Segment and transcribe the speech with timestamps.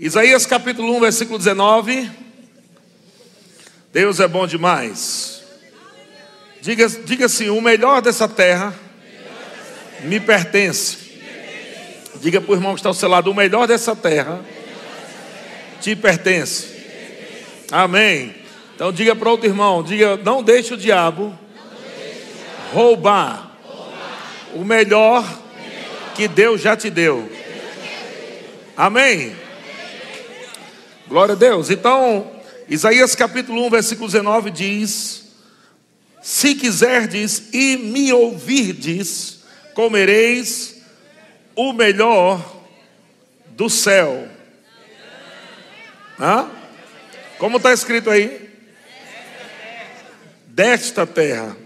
[0.00, 2.10] Isaías capítulo 1, versículo 19.
[3.92, 5.42] Deus é bom demais.
[6.62, 8.74] Diga, diga assim: o melhor dessa terra
[10.04, 10.96] me pertence.
[12.18, 14.40] Diga para o irmão que está ao seu lado: o melhor dessa terra
[15.82, 16.68] te pertence.
[17.70, 18.34] Amém.
[18.74, 21.38] Então diga para outro irmão: diga, não deixe o diabo
[22.72, 23.50] roubar
[24.54, 25.22] o melhor
[26.14, 27.30] que Deus já te deu.
[28.74, 29.49] Amém.
[31.10, 31.70] Glória a Deus.
[31.70, 32.30] Então,
[32.68, 35.24] Isaías capítulo 1, versículo 19 diz:
[36.22, 39.40] Se quiserdes e me ouvirdes,
[39.74, 40.76] comereis
[41.56, 42.40] o melhor
[43.56, 44.28] do céu.
[46.16, 46.48] Hã?
[47.38, 48.48] Como está escrito aí?
[50.46, 51.56] Desta terra.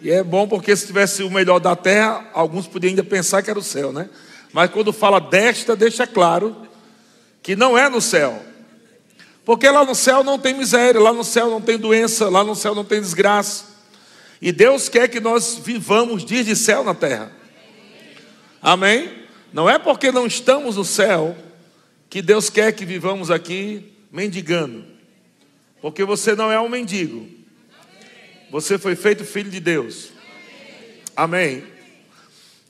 [0.00, 3.50] E é bom porque se tivesse o melhor da terra, alguns podiam ainda pensar que
[3.50, 4.08] era o céu, né?
[4.52, 6.68] Mas quando fala desta, deixa claro
[7.42, 8.49] que não é no céu.
[9.44, 12.54] Porque lá no céu não tem miséria, lá no céu não tem doença, lá no
[12.54, 13.64] céu não tem desgraça.
[14.40, 17.32] E Deus quer que nós vivamos dias de céu na terra.
[18.62, 19.10] Amém?
[19.52, 21.36] Não é porque não estamos no céu
[22.08, 24.84] que Deus quer que vivamos aqui mendigando.
[25.80, 27.28] Porque você não é um mendigo.
[28.50, 30.10] Você foi feito filho de Deus.
[31.16, 31.64] Amém.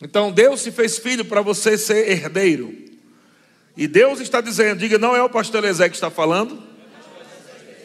[0.01, 2.80] Então Deus se fez filho para você ser herdeiro.
[3.77, 6.63] E Deus está dizendo, diga, não é o pastor Ezé que está falando,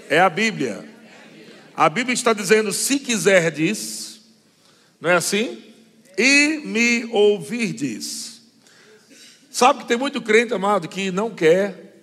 [0.09, 0.88] é a Bíblia.
[1.75, 4.22] A Bíblia está dizendo: se quiserdes,
[5.00, 5.61] não é assim?
[6.17, 8.42] E me ouvirdes.
[9.52, 12.02] Sabe que tem muito crente, amado, que não quer,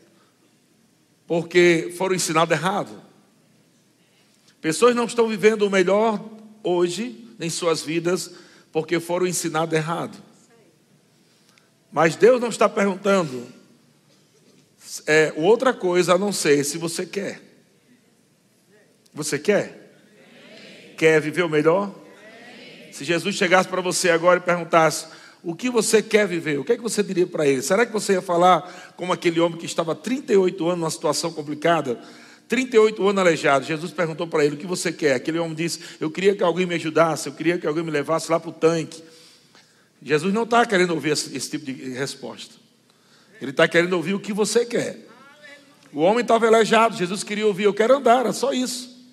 [1.26, 3.02] porque foram ensinados errado.
[4.60, 6.24] Pessoas não estão vivendo o melhor
[6.62, 8.30] hoje em suas vidas,
[8.70, 10.16] porque foram ensinados errado.
[11.90, 13.46] Mas Deus não está perguntando
[15.06, 17.40] é, outra coisa a não ser se você quer.
[19.14, 19.94] Você quer?
[20.96, 21.94] Quer viver o melhor?
[22.90, 25.06] Se Jesus chegasse para você agora e perguntasse:
[25.42, 26.58] o que você quer viver?
[26.58, 27.62] O que, é que você diria para ele?
[27.62, 31.98] Será que você ia falar como aquele homem que estava 38 anos numa situação complicada?
[32.48, 33.64] 38 anos aleijado.
[33.64, 35.14] Jesus perguntou para ele: o que você quer?
[35.14, 38.30] Aquele homem disse: eu queria que alguém me ajudasse, eu queria que alguém me levasse
[38.30, 39.02] lá para o tanque.
[40.02, 42.61] Jesus não está querendo ouvir esse, esse tipo de resposta.
[43.42, 44.96] Ele está querendo ouvir o que você quer.
[45.92, 49.04] O homem estava aleijado, Jesus queria ouvir: eu quero andar, é só isso.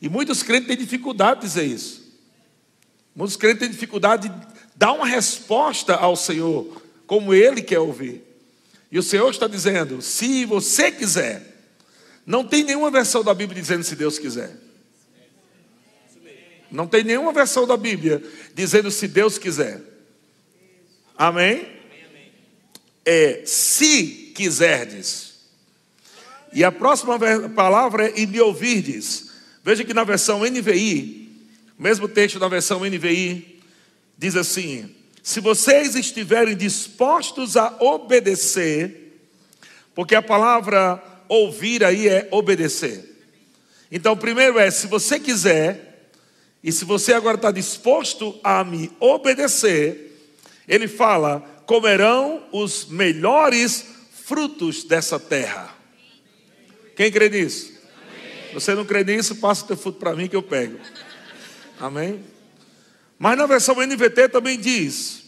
[0.00, 2.00] E muitos crentes têm dificuldade de dizer isso.
[3.12, 4.34] Muitos crentes têm dificuldade de
[4.76, 8.22] dar uma resposta ao Senhor, como Ele quer ouvir.
[8.88, 11.42] E o Senhor está dizendo: se você quiser,
[12.24, 14.56] não tem nenhuma versão da Bíblia dizendo se Deus quiser.
[16.70, 18.22] Não tem nenhuma versão da Bíblia
[18.54, 19.82] dizendo se Deus quiser.
[21.18, 21.79] Amém?
[23.04, 25.30] É se quiserdes.
[26.52, 27.18] E a próxima
[27.54, 29.30] palavra é e me ouvirdes.
[29.62, 31.46] Veja que na versão NVI,
[31.78, 33.60] mesmo texto da versão NVI,
[34.18, 39.20] diz assim: se vocês estiverem dispostos a obedecer,
[39.94, 43.08] porque a palavra ouvir aí é obedecer.
[43.92, 46.10] Então, primeiro é, se você quiser,
[46.62, 50.30] e se você agora está disposto a me obedecer,
[50.66, 53.86] ele fala: comerão os melhores
[54.24, 55.72] frutos dessa terra.
[56.96, 57.72] Quem crê nisso?
[58.52, 60.80] Você não crê nisso, passa o teu fruto para mim que eu pego.
[61.78, 62.24] Amém?
[63.16, 65.22] Mas na versão NVT também diz,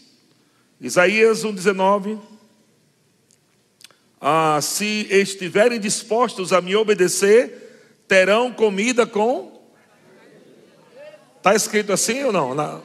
[0.81, 2.19] Isaías 1,19:
[4.19, 9.63] ah, Se estiverem dispostos a me obedecer, terão comida com.
[11.37, 12.53] Está escrito assim ou não?
[12.53, 12.81] Na...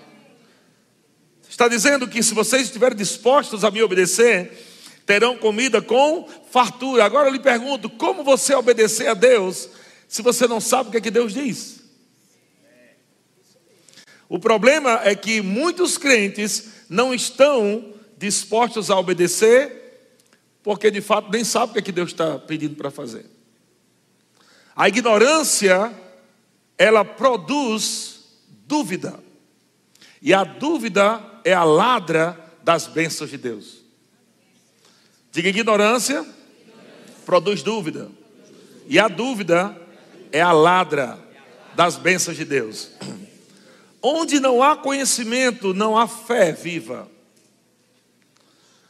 [1.59, 4.65] Está dizendo que se vocês estiverem dispostos a me obedecer,
[5.05, 7.05] terão comida com fartura.
[7.05, 9.69] Agora eu lhe pergunto: como você obedecer a Deus
[10.07, 11.81] se você não sabe o que, é que Deus diz.
[14.29, 20.15] O problema é que muitos crentes não estão dispostos a obedecer,
[20.63, 23.27] porque de fato nem sabem o que, é que Deus está pedindo para fazer.
[24.77, 25.93] A ignorância,
[26.79, 28.21] ela produz
[28.65, 29.19] dúvida,
[30.21, 33.79] e a dúvida é a ladra das bênçãos de Deus.
[35.31, 36.27] Diga ignorância,
[37.25, 38.11] produz dúvida,
[38.87, 39.77] e a dúvida
[40.33, 41.19] é a ladra
[41.75, 42.91] das bênçãos de Deus.
[44.03, 47.09] Onde não há conhecimento, não há fé viva.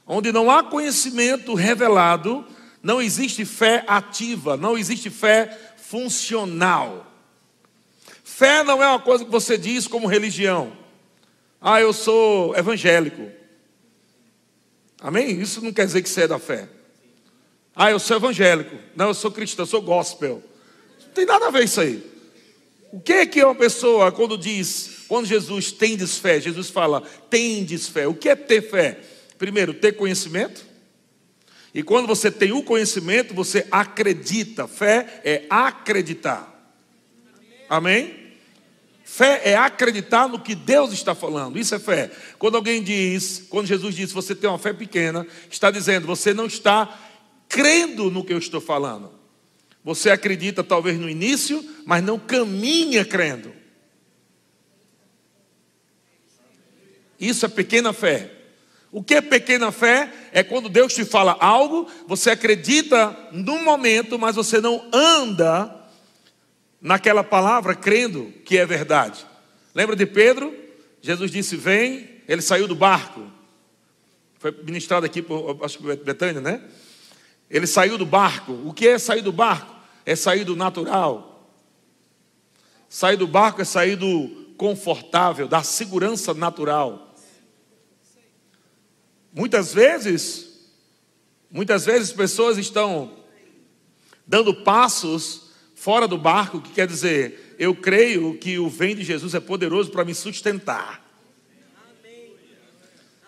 [0.06, 2.46] Onde não há conhecimento revelado,
[2.82, 7.06] não existe fé ativa, não existe fé funcional.
[8.24, 10.77] Fé não é uma coisa que você diz como religião.
[11.60, 13.30] Ah, eu sou evangélico.
[15.00, 15.40] Amém?
[15.40, 16.68] Isso não quer dizer que você é da fé.
[17.74, 18.76] Ah, eu sou evangélico.
[18.96, 20.42] Não, eu sou cristão, eu sou gospel.
[21.06, 22.04] Não tem nada a ver isso aí.
[22.92, 27.86] O que é que uma pessoa, quando diz, quando Jesus tendes fé, Jesus fala, tendes
[27.86, 28.06] fé.
[28.08, 28.98] O que é ter fé?
[29.36, 30.66] Primeiro, ter conhecimento.
[31.72, 34.66] E quando você tem o conhecimento, você acredita.
[34.66, 36.54] Fé é acreditar.
[37.68, 38.17] Amém?
[39.10, 41.58] Fé é acreditar no que Deus está falando.
[41.58, 42.10] Isso é fé.
[42.38, 46.44] Quando alguém diz, quando Jesus diz, você tem uma fé pequena, está dizendo, você não
[46.44, 46.94] está
[47.48, 49.10] crendo no que eu estou falando.
[49.82, 53.50] Você acredita talvez no início, mas não caminha crendo.
[57.18, 58.30] Isso é pequena fé.
[58.92, 60.12] O que é pequena fé?
[60.32, 65.77] É quando Deus te fala algo, você acredita no momento, mas você não anda
[66.80, 69.26] naquela palavra crendo que é verdade.
[69.74, 70.54] Lembra de Pedro?
[71.00, 73.30] Jesus disse: Vem, ele saiu do barco.
[74.38, 76.62] Foi ministrado aqui por, acho que Betânia, né?
[77.50, 78.52] Ele saiu do barco.
[78.64, 79.74] O que é sair do barco?
[80.04, 81.52] É sair do natural.
[82.88, 87.14] Sair do barco é sair do confortável, da segurança natural.
[89.32, 90.70] Muitas vezes,
[91.50, 93.18] muitas vezes pessoas estão
[94.26, 95.47] dando passos
[95.78, 99.90] fora do barco, que quer dizer, eu creio que o vem de Jesus é poderoso
[99.90, 101.06] para me sustentar.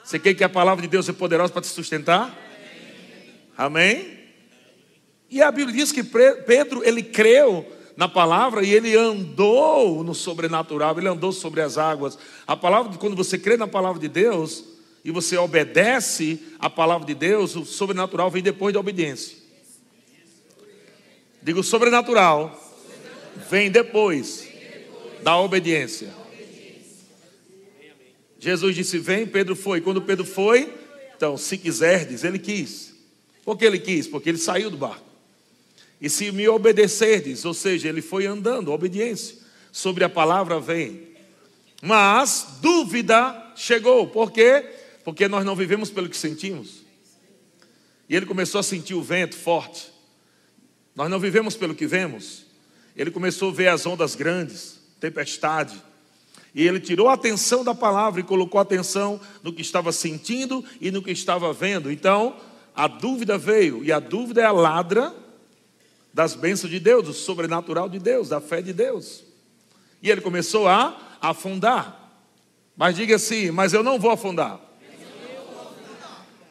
[0.03, 2.37] Você quer que a palavra de Deus é poderosa para te sustentar?
[3.57, 4.19] Amém?
[5.31, 7.65] E a Bíblia diz que Pedro, ele creu
[7.97, 12.19] na palavra e ele andou no sobrenatural, ele andou sobre as águas.
[12.49, 14.65] A palavra, quando você crê na palavra de Deus,
[15.05, 19.40] e você obedece a palavra de Deus, o sobrenatural vem depois da obediência.
[21.43, 22.59] Digo, sobrenatural
[23.49, 24.47] vem depois
[25.23, 26.13] da obediência.
[28.39, 29.81] Jesus disse: Vem, Pedro foi.
[29.81, 30.73] Quando Pedro foi,
[31.17, 32.95] então, se quiserdes, ele quis.
[33.45, 34.07] Por que ele quis?
[34.07, 35.05] Porque ele saiu do barco.
[36.01, 39.37] E se me obedecerdes, ou seja, ele foi andando, obediência,
[39.71, 41.09] sobre a palavra vem.
[41.83, 44.65] Mas dúvida chegou, por quê?
[45.05, 46.83] Porque nós não vivemos pelo que sentimos.
[48.09, 49.93] E ele começou a sentir o vento forte.
[50.95, 52.47] Nós não vivemos pelo que vemos.
[52.97, 55.81] Ele começou a ver as ondas grandes, tempestade.
[56.55, 60.65] E ele tirou a atenção da palavra e colocou a atenção no que estava sentindo
[60.81, 61.91] e no que estava vendo.
[61.91, 62.37] Então,
[62.75, 65.15] a dúvida veio, e a dúvida é a ladra
[66.13, 69.23] das bênçãos de Deus, do sobrenatural de Deus, da fé de Deus.
[70.03, 72.11] E ele começou a afundar.
[72.77, 74.59] Mas diga assim: Mas eu não vou afundar.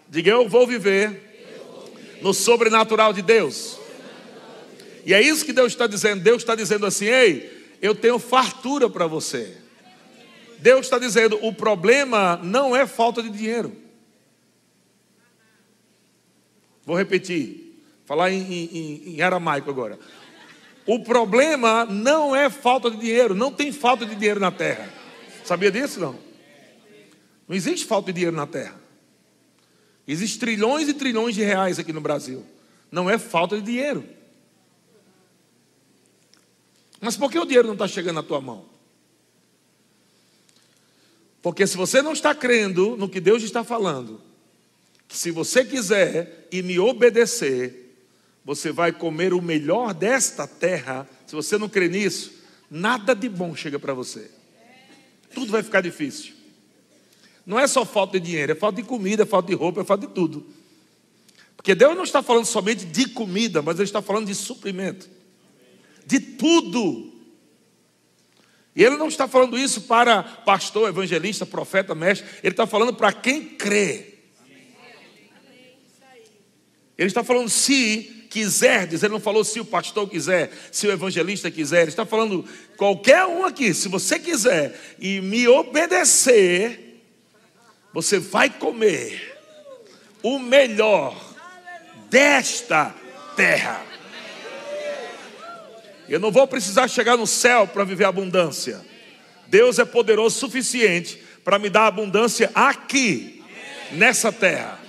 [0.08, 3.79] Diga, eu vou viver no sobrenatural de Deus.
[5.06, 6.22] E é isso que Deus está dizendo.
[6.22, 9.58] Deus está dizendo assim: Ei, eu tenho fartura para você.
[10.60, 13.76] Deus está dizendo: o problema não é falta de dinheiro.
[16.86, 20.00] Vou repetir, falar em, em, em aramaico agora.
[20.86, 24.92] O problema não é falta de dinheiro, não tem falta de dinheiro na terra.
[25.46, 26.18] Sabia disso não?
[27.48, 28.80] Não existe falta de dinheiro na terra.
[30.08, 32.44] Existem trilhões e trilhões de reais aqui no Brasil.
[32.92, 34.04] Não é falta de dinheiro.
[37.00, 38.66] Mas por que o dinheiro não está chegando na tua mão?
[41.42, 44.22] Porque se você não está crendo no que Deus está falando,
[45.08, 47.96] que se você quiser e me obedecer,
[48.44, 51.08] você vai comer o melhor desta terra.
[51.26, 52.32] Se você não crê nisso,
[52.70, 54.30] nada de bom chega para você.
[55.34, 56.34] Tudo vai ficar difícil.
[57.46, 59.84] Não é só falta de dinheiro, é falta de comida, é falta de roupa, é
[59.86, 60.46] falta de tudo.
[61.56, 65.10] Porque Deus não está falando somente de comida, mas Ele está falando de suprimento.
[66.10, 67.14] De tudo.
[68.76, 72.28] E Ele não está falando isso para pastor, evangelista, profeta, mestre.
[72.42, 74.16] Ele está falando para quem crê.
[76.98, 81.50] Ele está falando se quiserdes, ele não falou se o pastor quiser, se o evangelista
[81.50, 82.46] quiser, ele está falando
[82.78, 87.02] qualquer um aqui, se você quiser e me obedecer,
[87.94, 89.40] você vai comer
[90.22, 91.16] o melhor
[92.10, 92.94] desta
[93.36, 93.89] terra.
[96.10, 98.84] Eu não vou precisar chegar no céu para viver abundância.
[99.48, 103.44] Deus é poderoso o suficiente para me dar abundância aqui,
[103.92, 104.80] nessa terra.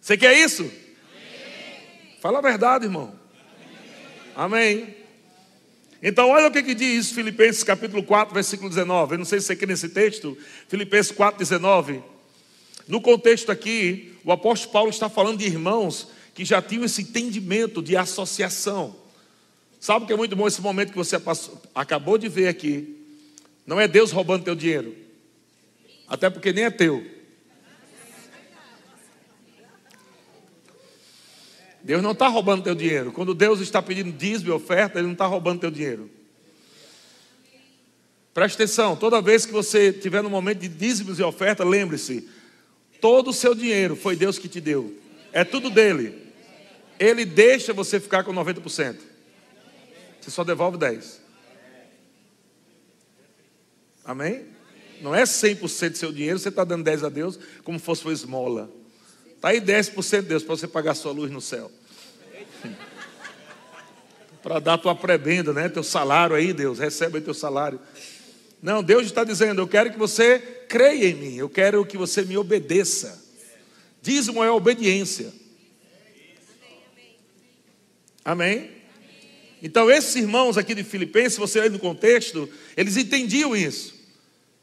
[0.00, 0.70] Você quer isso?
[2.20, 3.14] Fala a verdade, irmão.
[4.34, 4.94] Amém.
[6.02, 9.14] Então, olha o que, que diz Filipenses capítulo 4, versículo 19.
[9.14, 10.36] Eu não sei se você quer nesse texto,
[10.68, 12.02] Filipenses 4, 19.
[12.86, 17.82] No contexto aqui, o apóstolo Paulo está falando de irmãos que já tinham esse entendimento
[17.82, 18.94] de associação.
[19.80, 22.94] Sabe o que é muito bom esse momento que você passou, acabou de ver aqui?
[23.66, 24.94] Não é Deus roubando teu dinheiro,
[26.06, 27.04] até porque nem é teu.
[31.82, 33.12] Deus não está roubando teu dinheiro.
[33.12, 36.10] Quando Deus está pedindo dízimo e oferta, Ele não está roubando teu dinheiro.
[38.34, 42.28] Preste atenção, toda vez que você tiver no momento de dízimos e oferta, lembre-se,
[43.00, 44.94] todo o seu dinheiro foi Deus que te deu.
[45.32, 46.25] É tudo dele.
[46.98, 48.96] Ele deixa você ficar com 90%.
[50.20, 51.20] Você só devolve 10%.
[54.04, 54.46] Amém?
[55.00, 58.12] Não é 100% do seu dinheiro, você está dando 10 a Deus, como fosse uma
[58.12, 58.70] esmola.
[59.34, 61.70] Está aí 10% Deus, para você pagar sua luz no céu.
[64.42, 65.68] para dar tua prebenda, né?
[65.68, 67.80] Teu salário aí, Deus, recebe aí teu salário.
[68.62, 70.38] Não, Deus está dizendo: eu quero que você
[70.68, 73.22] creia em mim, eu quero que você me obedeça.
[74.00, 75.32] Dízimo é obediência.
[78.26, 78.70] Amém?
[79.62, 83.94] Então, esses irmãos aqui de Filipenses, você aí no contexto, eles entendiam isso.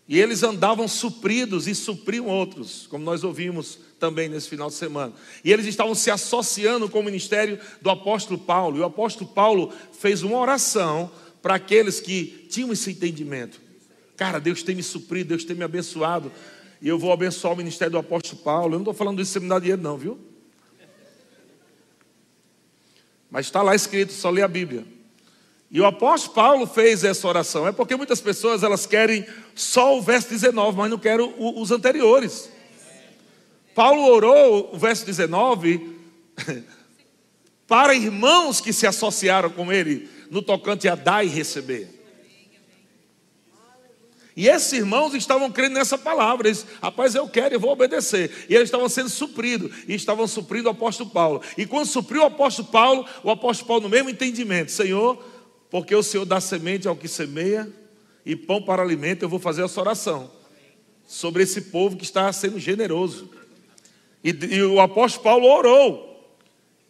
[0.05, 5.13] E eles andavam supridos e supriam outros, como nós ouvimos também nesse final de semana.
[5.45, 8.75] E eles estavam se associando com o ministério do apóstolo Paulo.
[8.75, 11.09] E o apóstolo Paulo fez uma oração
[11.41, 13.61] para aqueles que tinham esse entendimento.
[14.17, 16.29] Cara, Deus tem me suprido, Deus tem me abençoado.
[16.81, 18.73] E eu vou abençoar o ministério do apóstolo Paulo.
[18.73, 20.32] Eu não estou falando isso sem me dar dinheiro, não, viu?
[23.33, 24.85] Mas está lá escrito, só lê a Bíblia.
[25.71, 27.67] E o apóstolo Paulo fez essa oração.
[27.67, 29.25] É porque muitas pessoas elas querem
[29.55, 32.47] só o verso 19, mas não querem os anteriores.
[33.73, 35.97] Paulo orou o verso 19
[37.67, 41.89] para irmãos que se associaram com ele no tocante a dar e receber.
[44.35, 46.47] E esses irmãos estavam crendo nessa palavra.
[46.47, 48.45] Eles, rapaz, eu quero, eu vou obedecer.
[48.49, 49.71] E eles estavam sendo supridos.
[49.87, 51.41] E estavam suprindo o apóstolo Paulo.
[51.57, 55.23] E quando supriu o apóstolo Paulo, o apóstolo Paulo, no mesmo entendimento: Senhor,
[55.69, 57.71] porque o Senhor dá semente ao que semeia
[58.25, 60.31] e pão para alimento, eu vou fazer essa oração
[61.05, 63.29] sobre esse povo que está sendo generoso.
[64.23, 66.09] E, e o apóstolo Paulo orou.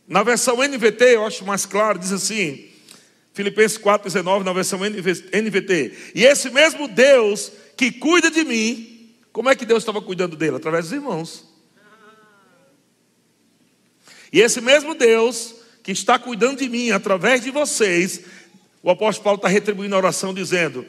[0.07, 2.69] Na versão NVT, eu acho mais claro, diz assim,
[3.33, 6.11] Filipenses 4,19, na versão NVT.
[6.13, 10.57] E esse mesmo Deus que cuida de mim, como é que Deus estava cuidando dele?
[10.57, 11.51] Através dos irmãos.
[14.31, 18.21] E esse mesmo Deus que está cuidando de mim através de vocês,
[18.81, 20.85] o apóstolo Paulo está retribuindo a oração dizendo: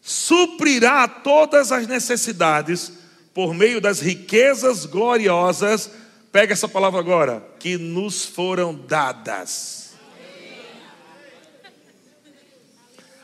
[0.00, 2.92] suprirá todas as necessidades
[3.32, 5.90] por meio das riquezas gloriosas,
[6.32, 9.85] pega essa palavra agora, que nos foram dadas.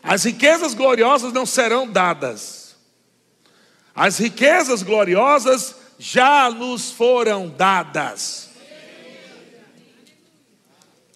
[0.02, 2.76] As riquezas gloriosas não serão dadas,
[3.94, 8.50] as riquezas gloriosas já nos foram dadas.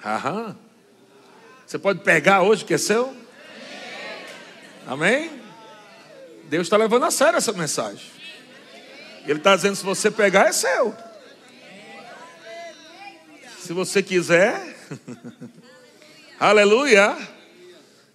[0.05, 0.57] Aham.
[1.67, 3.13] Você pode pegar hoje que é seu?
[4.87, 5.43] Amém?
[6.45, 8.09] Deus está levando a sério essa mensagem.
[9.27, 10.95] Ele está dizendo: se você pegar, é seu.
[13.59, 14.77] Se você quiser,
[16.39, 17.17] aleluia.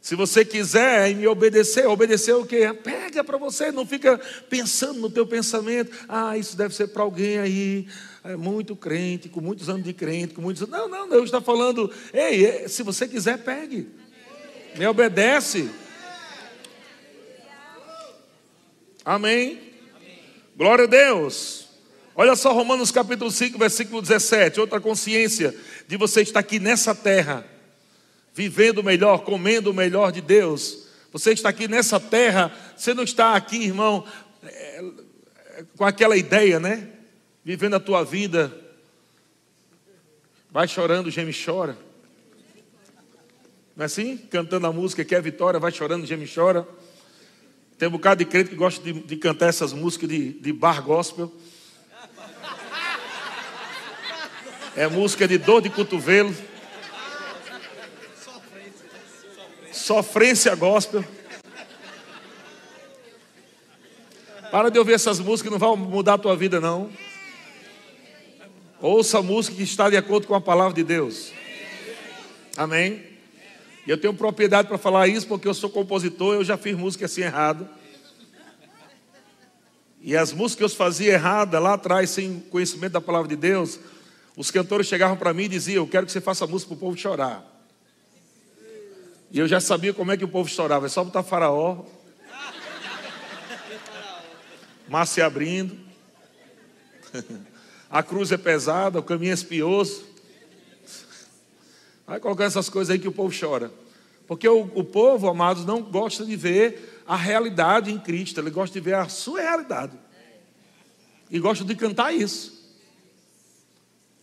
[0.01, 2.73] Se você quiser me obedecer, obedecer o quê?
[2.73, 5.95] Pega para você, não fica pensando no teu pensamento.
[6.09, 7.87] Ah, isso deve ser para alguém aí,
[8.23, 11.91] é muito crente, com muitos anos de crente, com muitos Não, não, Deus está falando,
[12.11, 13.89] ei, é, se você quiser, pegue.
[14.75, 15.69] Me obedece.
[19.05, 19.59] Amém.
[20.57, 21.67] Glória a Deus.
[22.15, 24.59] Olha só Romanos capítulo 5, versículo 17.
[24.59, 25.55] Outra consciência
[25.87, 27.50] de você estar aqui nessa terra
[28.33, 30.87] vivendo melhor, comendo o melhor de Deus.
[31.11, 34.05] Você está aqui nessa terra, você não está aqui, irmão,
[34.43, 34.93] é,
[35.75, 36.87] com aquela ideia, né?
[37.43, 38.55] Vivendo a tua vida.
[40.49, 41.77] Vai chorando, geme chora.
[43.75, 44.17] Não é assim?
[44.17, 46.67] Cantando a música que é vitória, vai chorando, geme chora.
[47.77, 50.81] Tem um bocado de crente que gosta de, de cantar essas músicas de, de bar
[50.83, 51.31] gospel.
[54.75, 56.33] É música de dor de cotovelo.
[59.91, 61.03] Sofrência gospel.
[64.49, 66.89] Para de ouvir essas músicas, não vai mudar a tua vida, não.
[68.79, 71.33] Ouça a música que está de acordo com a palavra de Deus.
[72.55, 73.03] Amém?
[73.85, 77.03] E eu tenho propriedade para falar isso porque eu sou compositor, eu já fiz música
[77.03, 77.67] assim errado.
[80.01, 83.77] E as músicas que eu fazia errada lá atrás, sem conhecimento da palavra de Deus,
[84.37, 86.79] os cantores chegavam para mim e diziam: Eu quero que você faça música para o
[86.79, 87.50] povo chorar.
[89.31, 90.87] E eu já sabia como é que o povo chorava.
[90.87, 91.85] É só botar faraó.
[94.89, 95.77] Mar se abrindo.
[97.89, 100.05] A cruz é pesada, o caminho é espioso.
[102.05, 103.71] Vai colocando essas coisas aí que o povo chora.
[104.27, 108.73] Porque o, o povo, amados, não gosta de ver a realidade em Cristo, ele gosta
[108.73, 109.97] de ver a sua realidade.
[111.29, 112.61] E gosta de cantar isso.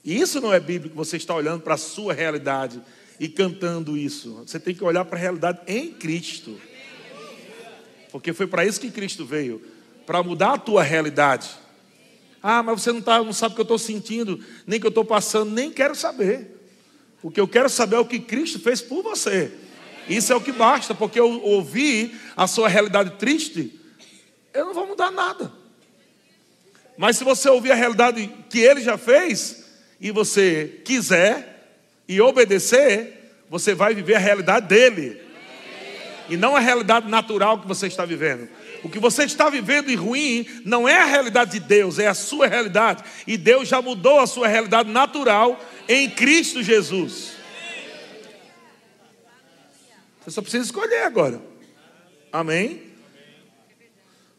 [0.04, 2.82] E isso não é bíblico, você está olhando para a sua realidade
[3.18, 4.42] e cantando isso.
[4.46, 6.60] Você tem que olhar para a realidade em Cristo.
[8.10, 9.62] Porque foi para isso que Cristo veio
[10.06, 11.50] para mudar a tua realidade.
[12.42, 14.86] Ah, mas você não, tá, não sabe o que eu estou sentindo, nem o que
[14.86, 16.56] eu estou passando, nem quero saber.
[17.22, 19.52] O que eu quero saber é o que Cristo fez por você.
[20.08, 23.78] Isso é o que basta, porque eu ouvi a sua realidade triste,
[24.54, 25.52] eu não vou mudar nada.
[26.96, 29.64] Mas se você ouvir a realidade que ele já fez,
[30.00, 31.47] e você quiser
[32.08, 35.20] e obedecer, você vai viver a realidade dele.
[36.28, 38.48] E não a realidade natural que você está vivendo.
[38.82, 42.14] O que você está vivendo em ruim não é a realidade de Deus, é a
[42.14, 43.02] sua realidade.
[43.26, 47.32] E Deus já mudou a sua realidade natural em Cristo Jesus.
[50.20, 51.40] Você só precisa escolher agora.
[52.32, 52.82] Amém?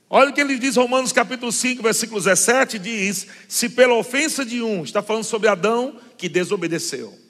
[0.10, 4.62] Olha o que ele diz, Romanos capítulo 5, versículo 17: diz: Se pela ofensa de
[4.62, 7.29] um, está falando sobre Adão que desobedeceu.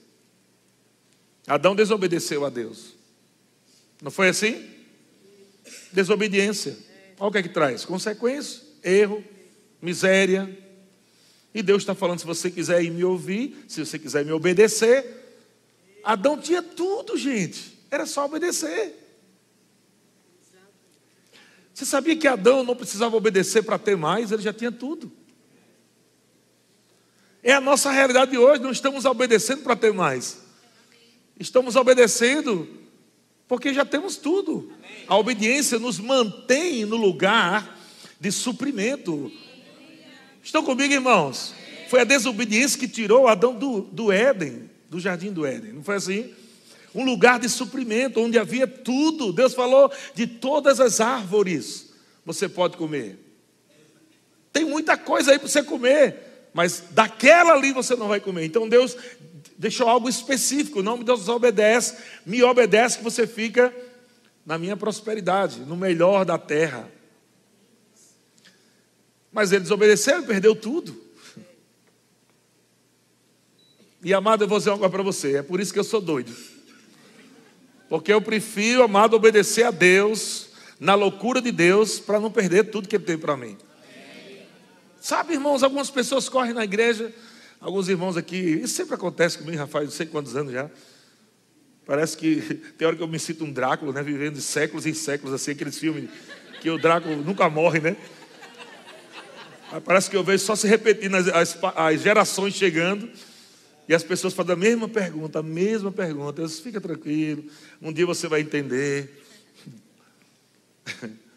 [1.49, 2.93] Adão desobedeceu a Deus.
[3.99, 4.69] Não foi assim?
[5.91, 6.77] Desobediência.
[7.19, 9.23] Olha o que é que traz: consequência, erro,
[9.81, 10.55] miséria.
[11.51, 15.17] E Deus está falando: se você quiser ir me ouvir, se você quiser me obedecer.
[16.03, 17.79] Adão tinha tudo, gente.
[17.89, 18.95] Era só obedecer.
[21.73, 25.11] Você sabia que Adão não precisava obedecer para ter mais, ele já tinha tudo.
[27.41, 30.48] É a nossa realidade de hoje, não estamos obedecendo para ter mais.
[31.39, 32.67] Estamos obedecendo
[33.47, 34.71] porque já temos tudo.
[35.07, 37.79] A obediência nos mantém no lugar
[38.19, 39.31] de suprimento.
[40.43, 41.55] Estão comigo, irmãos?
[41.89, 45.95] Foi a desobediência que tirou Adão do, do Éden, do jardim do Éden, não foi
[45.95, 46.33] assim?
[46.93, 49.31] um lugar de suprimento, onde havia tudo.
[49.31, 51.89] Deus falou de todas as árvores
[52.25, 53.17] você pode comer.
[54.51, 58.45] Tem muita coisa aí para você comer, mas daquela ali você não vai comer.
[58.45, 58.95] Então Deus
[59.59, 60.79] deixou algo específico.
[60.79, 63.75] O nome de Deus obedece, me obedece que você fica
[64.45, 66.89] na minha prosperidade, no melhor da terra.
[69.31, 71.09] Mas ele desobedeceu e perdeu tudo.
[74.01, 76.33] E amado, eu vou dizer coisa para você, é por isso que eu sou doido.
[77.89, 82.87] Porque eu prefiro, amado, obedecer a Deus, na loucura de Deus, para não perder tudo
[82.87, 83.57] que Ele tem para mim.
[85.01, 87.13] Sabe, irmãos, algumas pessoas correm na igreja,
[87.59, 90.69] alguns irmãos aqui, isso sempre acontece comigo, Rafael, não sei quantos anos já.
[91.85, 92.41] Parece que
[92.77, 94.03] tem hora que eu me sinto um Drácula, né?
[94.03, 96.09] Vivendo de séculos e séculos, assim, aqueles filmes
[96.61, 97.97] que o Drácula nunca morre, né?
[99.85, 103.09] Parece que eu vejo só se repetindo as, as, as gerações chegando.
[103.87, 106.41] E as pessoas fazem a mesma pergunta, a mesma pergunta.
[106.41, 107.43] Eu disse, fica tranquilo,
[107.81, 109.23] um dia você vai entender.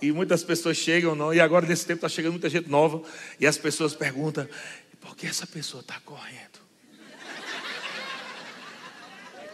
[0.00, 3.02] E muitas pessoas chegam, não, e agora nesse tempo está chegando muita gente nova,
[3.40, 4.46] e as pessoas perguntam:
[5.00, 6.66] por que essa pessoa está correndo?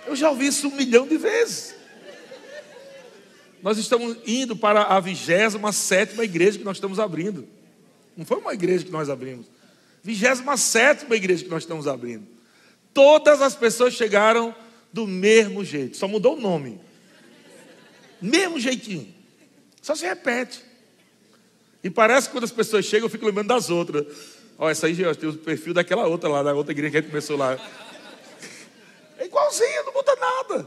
[0.07, 1.77] Eu já ouvi isso um milhão de vezes.
[3.63, 7.47] Nós estamos indo para a vigésima sétima igreja que nós estamos abrindo.
[8.17, 9.47] Não foi uma igreja que nós abrimos.
[10.03, 12.27] 27 igreja que nós estamos abrindo.
[12.93, 14.55] Todas as pessoas chegaram
[14.93, 16.81] do mesmo jeito, só mudou o nome.
[18.21, 19.12] Mesmo jeitinho.
[19.83, 20.65] Só se repete.
[21.85, 24.07] E parece que quando as pessoas chegam, eu fico lembrando das outras.
[24.57, 27.01] Ó, essa aí já tem o perfil daquela outra lá, da outra igreja que a
[27.01, 27.59] gente começou lá.
[29.19, 30.67] É igualzinho, não muda nada.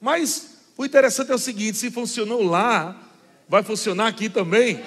[0.00, 3.00] Mas o interessante é o seguinte: se funcionou lá,
[3.48, 4.82] vai funcionar aqui também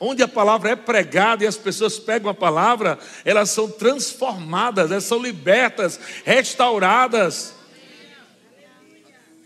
[0.00, 5.04] onde a palavra é pregada e as pessoas pegam a palavra, elas são transformadas, elas
[5.04, 7.59] são libertas, restauradas.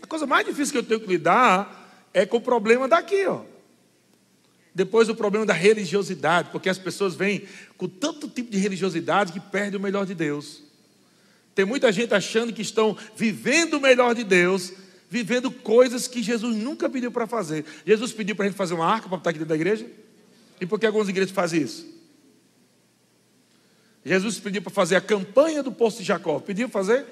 [0.05, 3.41] A coisa mais difícil que eu tenho que lidar é com o problema daqui, ó.
[4.73, 9.39] Depois o problema da religiosidade, porque as pessoas vêm com tanto tipo de religiosidade que
[9.39, 10.61] perde o melhor de Deus.
[11.55, 14.73] Tem muita gente achando que estão vivendo o melhor de Deus,
[15.09, 17.65] vivendo coisas que Jesus nunca pediu para fazer.
[17.83, 19.87] Jesus pediu para a gente fazer uma arca para estar aqui dentro da igreja?
[20.61, 21.83] E por que algumas igrejas fazem isso?
[24.05, 26.39] Jesus pediu para fazer a campanha do poço de Jacó.
[26.39, 27.07] Pediu fazer?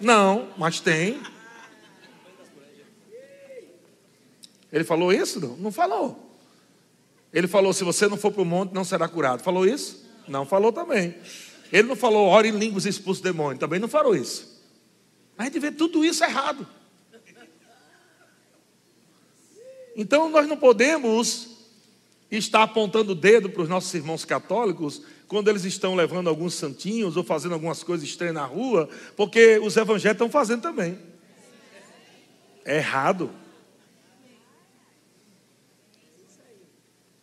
[0.00, 1.20] Não, mas tem.
[4.72, 5.38] Ele falou isso?
[5.38, 6.30] Não, não falou.
[7.32, 9.42] Ele falou: se você não for para o monte, não será curado.
[9.42, 10.04] Falou isso?
[10.26, 11.14] Não falou também.
[11.72, 13.58] Ele não falou, ore em línguas e expulse o demônio.
[13.58, 14.62] Também não falou isso.
[15.36, 16.66] Mas a gente vê tudo isso errado.
[19.96, 21.48] Então nós não podemos
[22.30, 26.54] e está apontando o dedo para os nossos irmãos católicos quando eles estão levando alguns
[26.54, 30.98] santinhos ou fazendo algumas coisas estranhas na rua, porque os evangélicos estão fazendo também.
[32.64, 33.30] É errado.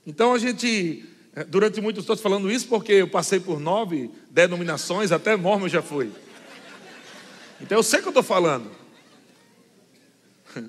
[0.10, 5.12] Então a gente, eh, durante muito, estou falando isso porque eu passei por nove denominações,
[5.12, 6.12] até mormon eu já fui.
[7.62, 8.72] Então eu sei o que eu estou falando.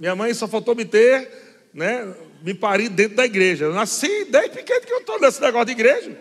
[0.00, 1.30] Minha mãe só faltou me ter,
[1.74, 3.66] né, me parir dentro da igreja.
[3.66, 6.18] Eu nasci desde pequeno que eu estou nesse negócio de igreja.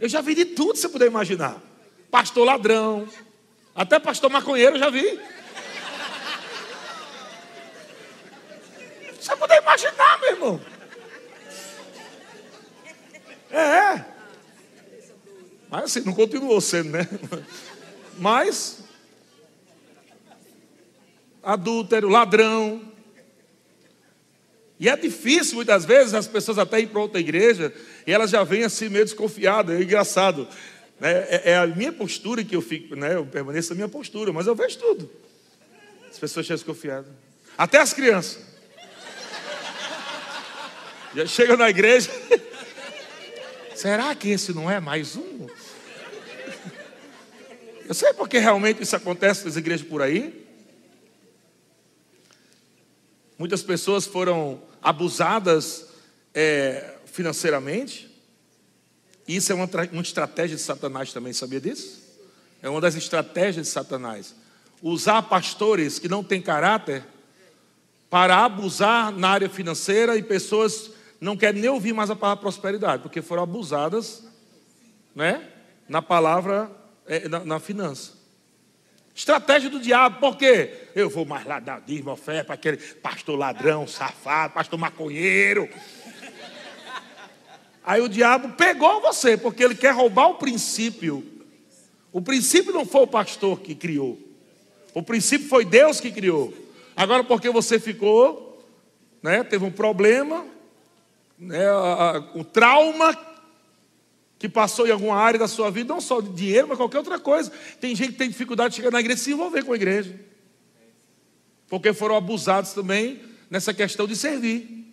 [0.00, 1.62] Eu já vi de tudo, você puder imaginar.
[2.10, 3.06] Pastor ladrão,
[3.74, 5.20] até pastor maconheiro eu já vi.
[9.22, 10.60] Você puder imaginar, meu irmão.
[13.52, 14.04] É.
[15.70, 17.08] Mas assim, não continuou sendo, né?
[18.18, 18.82] Mas
[21.40, 22.82] adúltero, ladrão.
[24.80, 27.72] E é difícil muitas vezes as pessoas até ir para outra igreja
[28.04, 29.78] e elas já vêm assim meio desconfiadas.
[29.78, 30.48] É engraçado.
[30.98, 31.12] Né?
[31.28, 33.14] É, é, a minha postura que eu fico, né?
[33.14, 35.08] eu permaneço na minha postura, mas eu vejo tudo.
[36.10, 37.12] As pessoas chegam desconfiadas.
[37.56, 38.51] Até as crianças.
[41.14, 42.10] Já chegam na igreja.
[43.76, 45.46] Será que esse não é mais um?
[47.86, 50.46] Eu sei porque realmente isso acontece nas igrejas por aí.
[53.38, 55.86] Muitas pessoas foram abusadas
[56.32, 58.10] é, financeiramente.
[59.28, 62.00] Isso é uma, uma estratégia de Satanás também, sabia disso?
[62.62, 64.34] É uma das estratégias de Satanás.
[64.80, 67.04] Usar pastores que não têm caráter
[68.08, 70.90] para abusar na área financeira e pessoas
[71.22, 74.24] não querem nem ouvir mais a palavra prosperidade, porque foram abusadas
[75.14, 75.48] né,
[75.88, 76.68] na palavra,
[77.06, 78.14] é, na, na finança.
[79.14, 80.88] Estratégia do diabo, por quê?
[80.96, 85.68] Eu vou mais lá dar dízimo, fé para aquele pastor ladrão, safado, pastor maconheiro.
[87.84, 91.24] Aí o diabo pegou você, porque ele quer roubar o princípio.
[92.10, 94.18] O princípio não foi o pastor que criou.
[94.92, 96.52] O princípio foi Deus que criou.
[96.96, 98.66] Agora, porque você ficou,
[99.22, 100.50] né, teve um problema,
[101.42, 101.66] né,
[102.34, 103.16] o trauma
[104.38, 107.18] que passou em alguma área da sua vida, não só de dinheiro, mas qualquer outra
[107.18, 107.52] coisa.
[107.80, 110.18] Tem gente que tem dificuldade de chegar na igreja e se envolver com a igreja.
[111.68, 114.84] Porque foram abusados também nessa questão de servir.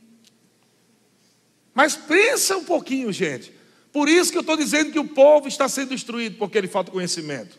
[1.74, 3.54] Mas pensa um pouquinho, gente.
[3.92, 6.92] Por isso que eu estou dizendo que o povo está sendo destruído, porque ele falta
[6.92, 7.58] conhecimento.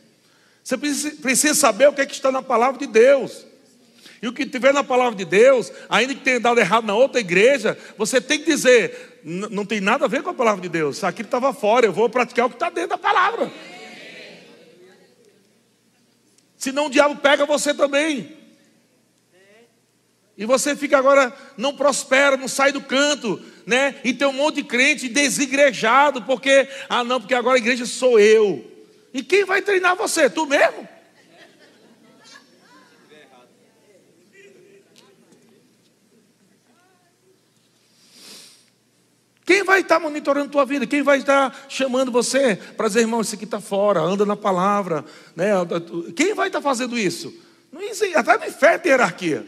[0.62, 3.46] Você precisa saber o que, é que está na palavra de Deus.
[4.22, 7.20] E o que tiver na palavra de Deus, ainda que tenha dado errado na outra
[7.20, 10.96] igreja, você tem que dizer: não tem nada a ver com a palavra de Deus.
[10.96, 13.50] Isso aqui estava fora, eu vou praticar o que está dentro da palavra.
[16.56, 18.36] Senão o diabo pega você também.
[20.36, 23.96] E você fica agora, não prospera, não sai do canto, né?
[24.04, 28.18] E tem um monte de crente desigrejado, porque, ah não, porque agora a igreja sou
[28.18, 28.64] eu.
[29.12, 30.30] E quem vai treinar você?
[30.30, 30.88] Tu mesmo?
[39.50, 40.86] Quem vai estar monitorando tua vida?
[40.86, 45.04] Quem vai estar chamando você para dizer, irmão, isso aqui está fora, anda na palavra.
[45.34, 45.50] Né?
[46.14, 47.34] Quem vai estar fazendo isso?
[47.72, 49.44] Não existe, até no inferno tem hierarquia.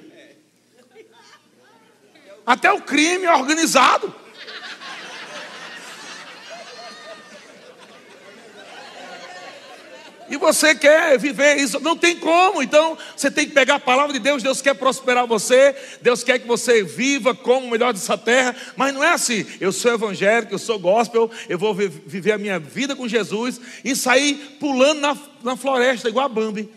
[2.45, 4.13] Até o crime é organizado.
[10.33, 12.63] E você quer viver isso, não tem como.
[12.63, 14.43] Então, você tem que pegar a palavra de Deus.
[14.43, 15.77] Deus quer prosperar você.
[16.01, 18.57] Deus quer que você viva como o melhor dessa terra.
[18.75, 19.45] Mas não é assim.
[19.61, 21.31] Eu sou evangélico, eu sou gospel.
[21.51, 26.25] Eu vou viver a minha vida com Jesus e sair pulando na, na floresta, igual
[26.25, 26.71] a Bambi.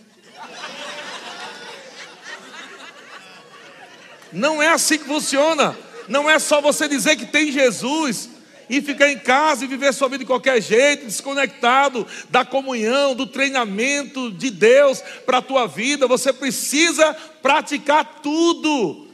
[4.34, 5.78] Não é assim que funciona.
[6.10, 8.35] Não é só você dizer que tem Jesus
[8.70, 13.28] e ficar em casa e viver sua vida de qualquer jeito, desconectado da comunhão, do
[13.28, 16.08] treinamento de Deus para a tua vida.
[16.08, 19.08] Você precisa praticar tudo.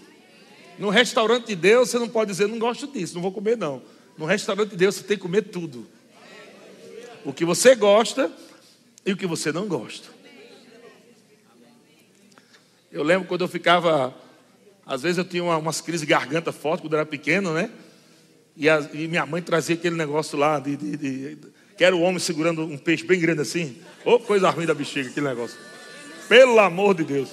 [0.79, 3.81] No restaurante de Deus, você não pode dizer, não gosto disso, não vou comer não.
[4.17, 5.87] No restaurante de Deus, você tem que comer tudo.
[7.23, 8.31] O que você gosta
[9.05, 10.09] e o que você não gosta.
[12.91, 14.13] Eu lembro quando eu ficava,
[14.85, 17.69] às vezes eu tinha umas crises de garganta forte quando eu era pequeno, né?
[18.55, 21.37] E, a, e minha mãe trazia aquele negócio lá, de, de, de,
[21.77, 23.81] que era o homem segurando um peixe bem grande assim.
[24.05, 25.57] Ô, oh, coisa ruim da bexiga, aquele negócio.
[26.27, 27.29] Pelo amor de Deus.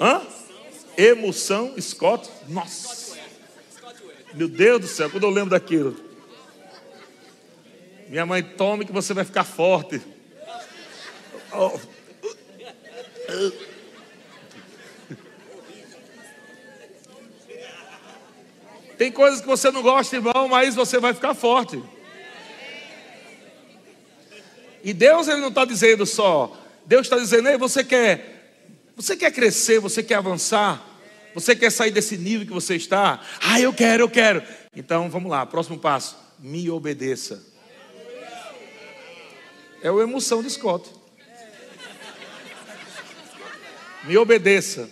[0.00, 0.22] Hã?
[0.96, 2.28] Emoção, Scott.
[2.48, 3.16] Nossa.
[4.34, 5.96] Meu Deus do céu, quando eu lembro daquilo.
[8.08, 10.00] Minha mãe, tome que você vai ficar forte.
[11.52, 11.78] Oh.
[18.98, 21.80] Tem coisas que você não gosta, irmão, mas você vai ficar forte.
[24.82, 28.64] E Deus ele não está dizendo só, Deus está dizendo, ei, você quer,
[28.96, 30.84] você quer crescer, você quer avançar,
[31.34, 33.20] Você quer sair desse nível que você está?
[33.40, 34.42] Ah, eu quero, eu quero.
[34.74, 36.16] Então vamos lá, próximo passo.
[36.38, 37.44] Me obedeça.
[39.82, 40.90] É o emoção de Scott.
[44.04, 44.90] Me obedeça.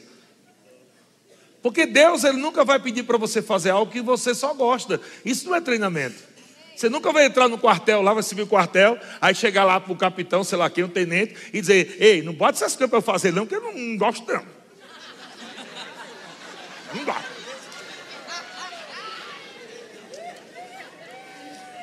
[1.67, 5.01] Porque Deus ele nunca vai pedir para você fazer algo que você só gosta.
[5.25, 6.23] Isso não é treinamento.
[6.77, 9.93] Você nunca vai entrar no quartel lá, vai subir o quartel, aí chegar lá para
[9.93, 13.01] o capitão, sei lá quem, o tenente, e dizer: Ei, não bota essas coisas para
[13.01, 14.47] eu fazer, não, porque eu não gosto, não.
[17.05, 17.17] Não.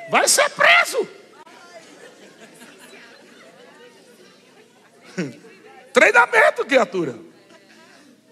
[0.09, 1.05] Vai ser preso.
[5.91, 7.32] Treinamento, criatura.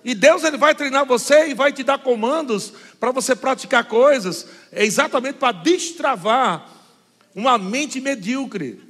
[0.03, 4.47] E Deus ele vai treinar você e vai te dar comandos para você praticar coisas,
[4.71, 6.69] é exatamente para destravar
[7.35, 8.81] uma mente medíocre.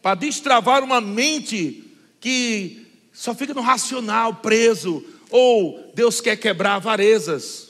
[0.00, 1.84] Para destravar uma mente
[2.20, 7.68] que só fica no racional, preso, ou Deus quer quebrar avarezas.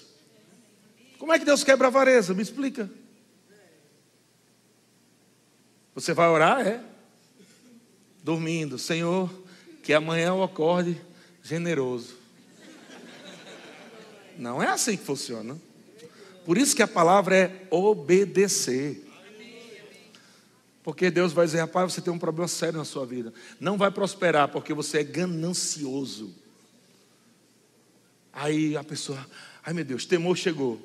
[1.19, 2.35] Como é que Deus quebra avareza?
[2.35, 2.89] Me explica.
[5.95, 6.67] Você vai orar?
[6.67, 6.81] É.
[8.23, 8.79] Dormindo.
[8.79, 9.29] Senhor,
[9.83, 11.01] que amanhã eu acorde
[11.49, 12.15] generoso.
[14.37, 15.59] Não é assim que funciona.
[16.45, 19.05] Por isso que a palavra é obedecer.
[20.83, 23.33] Porque Deus vai dizer, rapaz, você tem um problema sério na sua vida.
[23.59, 26.35] Não vai prosperar porque você é ganancioso.
[28.33, 29.27] Aí a pessoa,
[29.65, 30.81] ai meu Deus, temor chegou.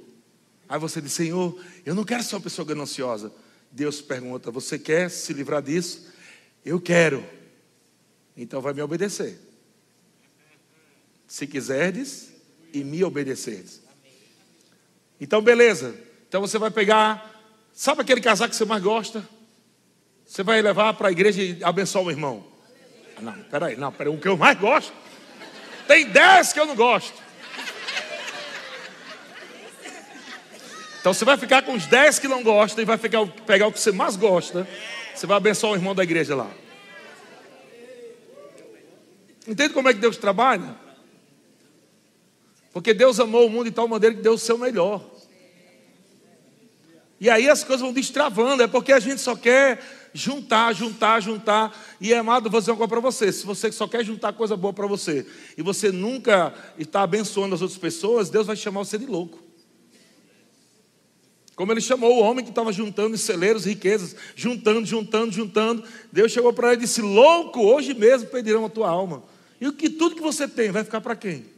[0.67, 3.32] Aí você diz, Senhor, eu não quero ser uma pessoa gananciosa.
[3.71, 6.08] Deus pergunta, você quer se livrar disso?
[6.65, 7.23] Eu quero.
[8.36, 9.53] Então vai me obedecer.
[11.34, 12.32] Se quiserdes
[12.72, 13.82] e me obedecerdes.
[15.19, 15.96] Então, beleza.
[16.28, 17.41] Então você vai pegar,
[17.74, 19.28] sabe aquele casaco que você mais gosta?
[20.28, 22.46] Você vai levar para a igreja e abençoar o irmão.
[23.17, 24.93] Ah, não, peraí, não, peraí, o que eu mais gosto.
[25.88, 27.19] Tem dez que eu não gosto.
[31.00, 33.72] Então você vai ficar com os 10 que não gostam e vai ficar, pegar o
[33.72, 34.67] que você mais gosta.
[35.15, 36.52] Você vai abençoar o irmão da igreja lá.
[39.48, 40.92] Entende como é que Deus trabalha?
[42.73, 45.05] Porque Deus amou o mundo de tal maneira que deu o seu melhor.
[47.19, 49.79] E aí as coisas vão destravando, é porque a gente só quer
[50.13, 51.73] juntar, juntar, juntar.
[52.01, 54.73] E amado, vou dizer uma coisa para você: se você só quer juntar coisa boa
[54.73, 59.05] para você e você nunca está abençoando as outras pessoas, Deus vai chamar você de
[59.05, 59.39] louco.
[61.55, 65.83] Como ele chamou o homem que estava juntando celeiros riquezas, juntando, juntando, juntando.
[66.12, 69.23] Deus chegou para ele e disse: Louco, hoje mesmo pedirão a tua alma.
[69.62, 71.53] E o que tudo que você tem vai ficar para quem?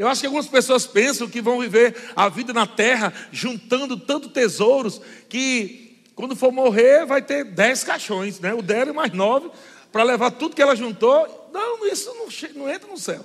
[0.00, 4.30] Eu acho que algumas pessoas pensam que vão viver a vida na terra juntando tanto
[4.30, 8.54] tesouros que quando for morrer vai ter dez caixões, né?
[8.54, 9.50] O dela e mais nove
[9.92, 11.50] para levar tudo que ela juntou.
[11.52, 13.22] Não, isso não, não entra no céu.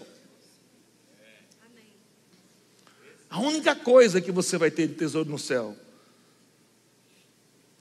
[3.29, 5.77] A única coisa que você vai ter de tesouro no céu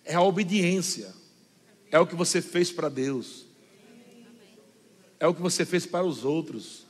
[0.05, 1.13] é a obediência.
[1.91, 3.45] É o que você fez para Deus.
[5.19, 6.85] É o que você fez para os outros.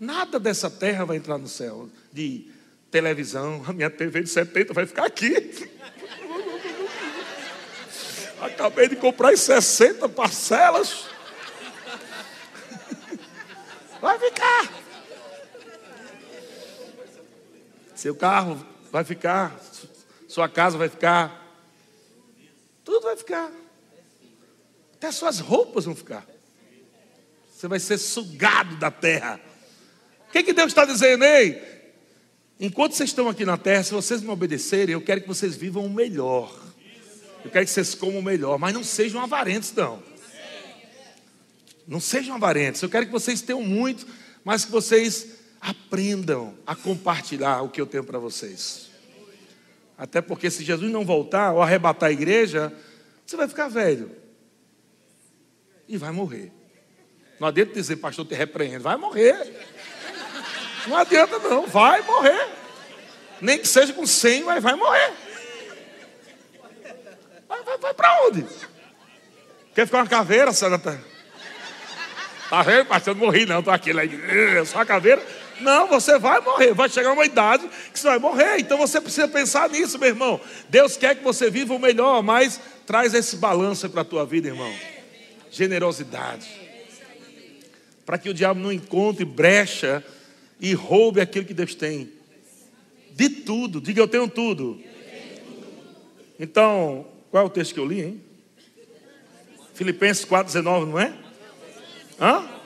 [0.00, 1.90] Nada dessa terra vai entrar no céu.
[2.10, 2.50] De
[2.90, 5.60] televisão, a minha TV de 70 vai ficar aqui.
[8.40, 11.04] Acabei de comprar em 60 parcelas.
[14.00, 14.72] Vai ficar.
[17.94, 19.60] Seu carro vai ficar,
[20.26, 21.54] sua casa vai ficar,
[22.82, 23.52] tudo vai ficar.
[24.94, 26.26] Até suas roupas vão ficar.
[27.52, 29.38] Você vai ser sugado da terra.
[30.30, 31.60] O que, que Deus está dizendo, ei?
[32.60, 35.84] Enquanto vocês estão aqui na terra, se vocês me obedecerem, eu quero que vocês vivam
[35.84, 36.56] o melhor.
[37.44, 40.00] Eu quero que vocês comam o melhor, mas não sejam avarentos, não.
[41.84, 42.80] Não sejam avarentos.
[42.80, 44.06] Eu quero que vocês tenham muito,
[44.44, 45.26] mas que vocês
[45.60, 48.88] aprendam a compartilhar o que eu tenho para vocês.
[49.98, 52.72] Até porque se Jesus não voltar ou arrebatar a igreja,
[53.26, 54.12] você vai ficar velho
[55.88, 56.52] e vai morrer.
[57.40, 59.34] Não adianta dizer, pastor, te repreendo, vai morrer.
[60.86, 62.48] Não adianta não, vai morrer.
[63.40, 65.12] Nem que seja com 100, mas vai morrer.
[67.48, 68.46] Vai, vai, vai para onde?
[69.74, 71.02] Quer ficar uma caveira, Santa?
[72.50, 73.14] Tá vendo, pastor?
[73.14, 74.02] Eu não morri, não, estou aqui lá.
[74.66, 75.24] Só a caveira.
[75.60, 78.58] Não, você vai morrer, vai chegar uma idade que você vai morrer.
[78.58, 80.40] Então você precisa pensar nisso, meu irmão.
[80.68, 84.48] Deus quer que você viva o melhor, mas traz esse balanço para a tua vida,
[84.48, 84.72] irmão.
[85.50, 86.48] Generosidade.
[88.04, 90.04] Para que o diabo não encontre brecha
[90.60, 92.10] e roube aquilo que Deus tem.
[93.12, 94.80] De tudo, diga eu tenho tudo.
[96.38, 98.20] Então, qual é o texto que eu li, hein?
[99.74, 101.14] Filipenses 4,19, não é?
[102.20, 102.60] Hã?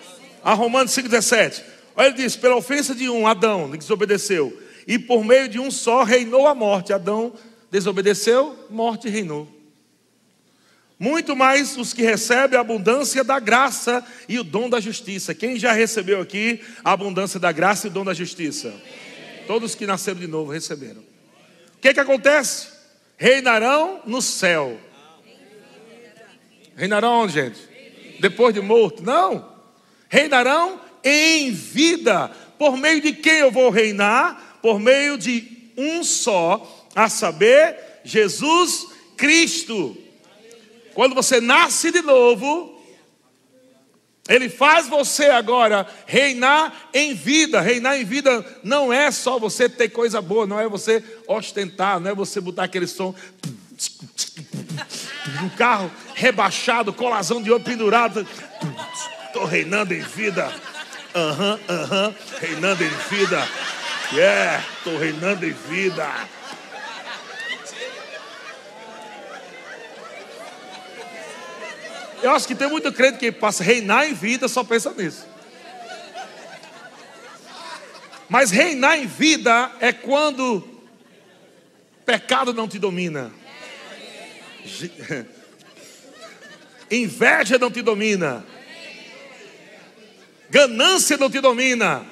[0.45, 1.63] a Romanos 5,17.
[1.97, 6.05] Olha, ele diz: pela ofensa de um, Adão desobedeceu, e por meio de um só
[6.05, 6.93] reinou a morte.
[6.93, 7.33] Adão
[7.71, 9.49] desobedeceu, morte reinou.
[11.05, 15.35] Muito mais os que recebem a abundância da graça e o dom da justiça.
[15.35, 18.73] Quem já recebeu aqui a abundância da graça e o dom da justiça?
[19.47, 21.03] Todos que nasceram de novo receberam.
[21.03, 22.69] O que, que acontece?
[23.19, 24.81] Reinarão no céu.
[26.75, 27.61] Reinarão onde, gente?
[28.19, 29.03] Depois de morto?
[29.03, 29.53] Não.
[30.09, 32.29] Reinarão em vida.
[32.59, 34.59] Por meio de quem eu vou reinar?
[34.63, 38.87] Por meio de um só, a saber, Jesus
[39.19, 39.99] Cristo.
[40.95, 42.81] Quando você nasce de novo,
[44.29, 47.61] ele faz você agora reinar em vida.
[47.61, 52.11] Reinar em vida não é só você ter coisa boa, não é você ostentar, não
[52.11, 53.15] é você botar aquele som
[55.43, 58.27] um carro rebaixado, colazão de ouro pendurado.
[59.27, 60.53] Estou reinando em vida.
[61.15, 63.49] Aham, uhum, aham, uhum, reinando em vida.
[64.13, 66.09] Yeah, estou reinando em vida.
[72.25, 75.27] Eu acho que tem muito crente que passa reinar em vida só pensa nisso.
[78.31, 80.67] Mas reinar em vida é quando
[82.07, 83.31] pecado não te domina.
[86.91, 88.43] Inveja não te domina.
[90.49, 92.07] Ganância não te domina.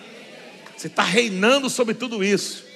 [0.76, 2.66] Você está reinando sobre tudo isso.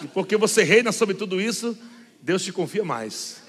[0.00, 1.76] E porque você reina sobre tudo isso,
[2.22, 3.42] Deus te confia mais.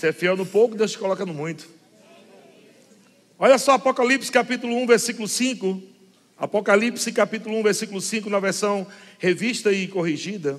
[0.00, 1.68] Você é fiel no pouco, Deus te coloca no muito.
[3.38, 5.82] Olha só Apocalipse capítulo 1, versículo 5.
[6.38, 8.86] Apocalipse capítulo 1, versículo 5, na versão
[9.18, 10.58] revista e corrigida.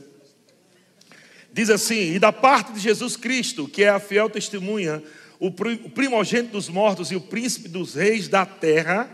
[1.51, 5.01] Diz assim: E da parte de Jesus Cristo, que é a fiel testemunha,
[5.39, 9.09] o primogênito dos mortos e o príncipe dos reis da terra,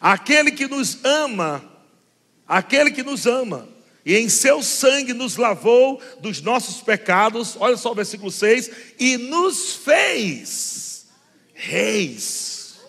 [0.00, 1.62] aquele que nos ama,
[2.48, 3.68] aquele que nos ama,
[4.04, 9.16] e em seu sangue nos lavou dos nossos pecados, olha só o versículo 6, e
[9.16, 11.06] nos fez
[11.54, 12.80] reis.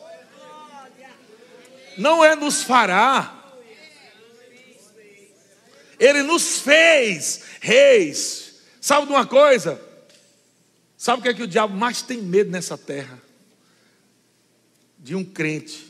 [1.98, 3.44] Não é nos fará,
[6.00, 8.56] ele nos fez reis.
[8.82, 9.82] Sabe de uma coisa?
[10.98, 13.22] Sabe o que é que o diabo mais tem medo nessa terra?
[14.98, 15.86] De um crente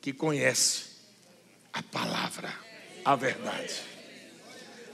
[0.00, 0.84] que conhece
[1.72, 2.52] a palavra,
[3.04, 3.92] a verdade.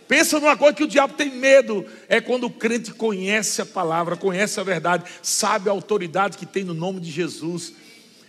[0.08, 4.16] Pensa numa coisa que o diabo tem medo, é quando o crente conhece a palavra,
[4.16, 7.74] conhece a verdade, sabe a autoridade que tem no nome de Jesus.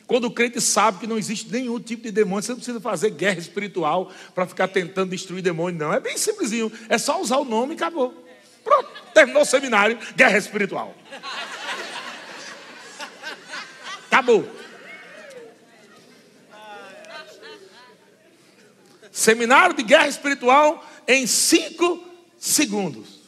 [0.06, 3.12] Quando o crente sabe que não existe nenhum tipo de demônio, você não precisa fazer
[3.12, 5.94] guerra espiritual para ficar tentando destruir demônio, não.
[5.94, 8.14] É bem simplesinho, é só usar o nome e acabou.
[8.62, 10.94] Pronto, terminou o seminário, guerra espiritual.
[14.08, 14.46] Acabou.
[19.12, 22.02] Seminário de guerra espiritual em cinco
[22.38, 23.20] segundos.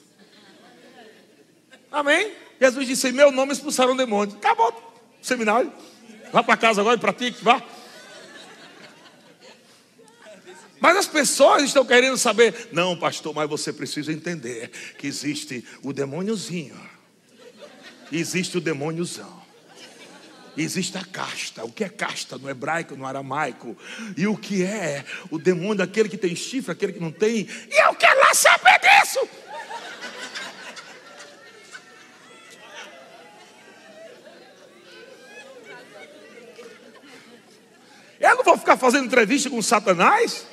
[1.92, 2.32] Amém?
[2.62, 4.38] Jesus disse: Em meu nome expulsaram demônios.
[4.38, 5.74] Acabou o seminário.
[6.32, 7.62] Vá para casa agora e pratique, vá.
[10.80, 15.94] Mas as pessoas estão querendo saber, não, pastor, mas você precisa entender que existe o
[15.94, 16.80] demôniozinho,
[18.12, 19.41] existe o demôniozão.
[20.58, 21.64] Existe a casta.
[21.64, 23.78] O que é casta no hebraico, no aramaico?
[24.18, 27.48] E o que é o demônio, aquele que tem chifre, aquele que não tem?
[27.70, 29.20] E eu quero lá saber disso.
[38.20, 40.46] Eu não vou ficar fazendo entrevista com Satanás.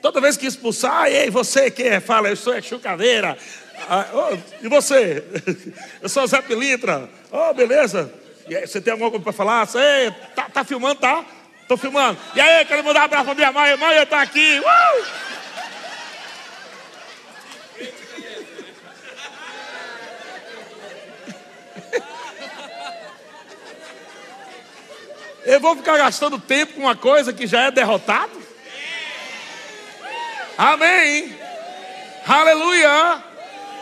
[0.00, 2.00] Toda vez que expulsar, ei, você que é?
[2.00, 3.36] Fala, eu sou a chucaveira.
[3.88, 5.24] Ah, oh, e você?
[6.02, 7.08] Eu sou Zé Pilintra.
[7.30, 8.12] Oh, beleza.
[8.56, 9.64] Aí, você tem alguma coisa para falar?
[9.64, 11.24] Você tá, tá filmando, tá?
[11.68, 12.18] Tô filmando.
[12.34, 13.76] E aí, quero mandar um abraço para minha mãe.
[13.76, 14.60] Mãe, eu tô aqui.
[14.60, 15.30] Uh!
[25.44, 28.32] Eu vou ficar gastando tempo com uma coisa que já é derrotado?
[30.58, 31.34] Amém.
[32.26, 33.24] Aleluia.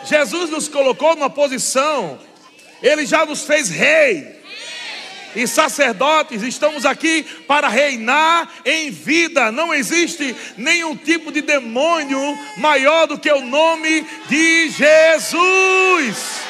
[0.04, 2.18] Jesus nos colocou numa posição,
[2.82, 4.37] Ele já nos fez rei
[5.34, 9.52] e sacerdotes, estamos aqui para reinar em vida.
[9.52, 12.20] Não existe nenhum tipo de demônio
[12.56, 16.48] maior do que o nome de Jesus.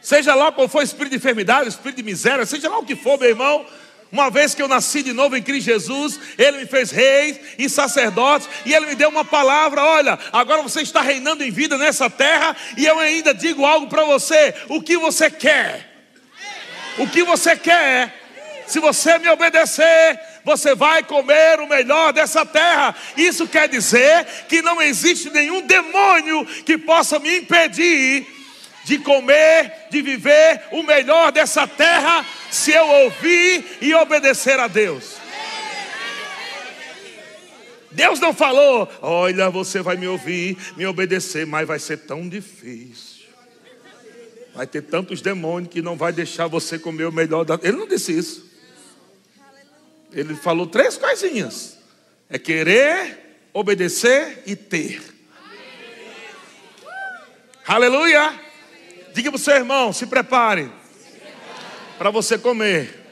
[0.00, 2.96] Seja lá qual for o espírito de enfermidade, espírito de miséria, seja lá o que
[2.96, 3.64] for, meu irmão,
[4.12, 7.68] Uma vez que eu nasci de novo em Cristo Jesus, Ele me fez rei e
[7.68, 12.10] sacerdote, e Ele me deu uma palavra: olha, agora você está reinando em vida nessa
[12.10, 15.88] terra, e eu ainda digo algo para você: o que você quer?
[16.98, 18.18] O que você quer?
[18.66, 22.94] Se você me obedecer, você vai comer o melhor dessa terra.
[23.16, 28.39] Isso quer dizer que não existe nenhum demônio que possa me impedir
[28.84, 35.16] de comer, de viver o melhor dessa terra, se eu ouvir e obedecer a Deus.
[37.92, 43.20] Deus não falou, olha, você vai me ouvir, me obedecer, mas vai ser tão difícil.
[44.54, 47.58] Vai ter tantos demônios que não vai deixar você comer o melhor da.
[47.62, 48.50] Ele não disse isso.
[50.12, 51.78] Ele falou três coisinhas:
[52.28, 55.02] é querer, obedecer e ter.
[57.66, 58.49] Aleluia!
[59.12, 60.70] Diga para o seu irmão: se prepare
[61.98, 63.04] para você comer,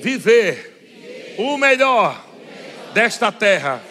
[0.00, 2.24] viver o melhor
[2.92, 3.82] desta terra.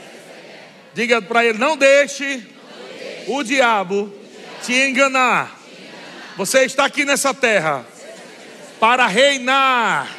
[0.93, 2.45] Diga para ele: não deixe
[3.28, 4.14] o diabo
[4.64, 5.57] te enganar.
[6.38, 7.86] Você está aqui nessa terra
[8.80, 10.10] para reinar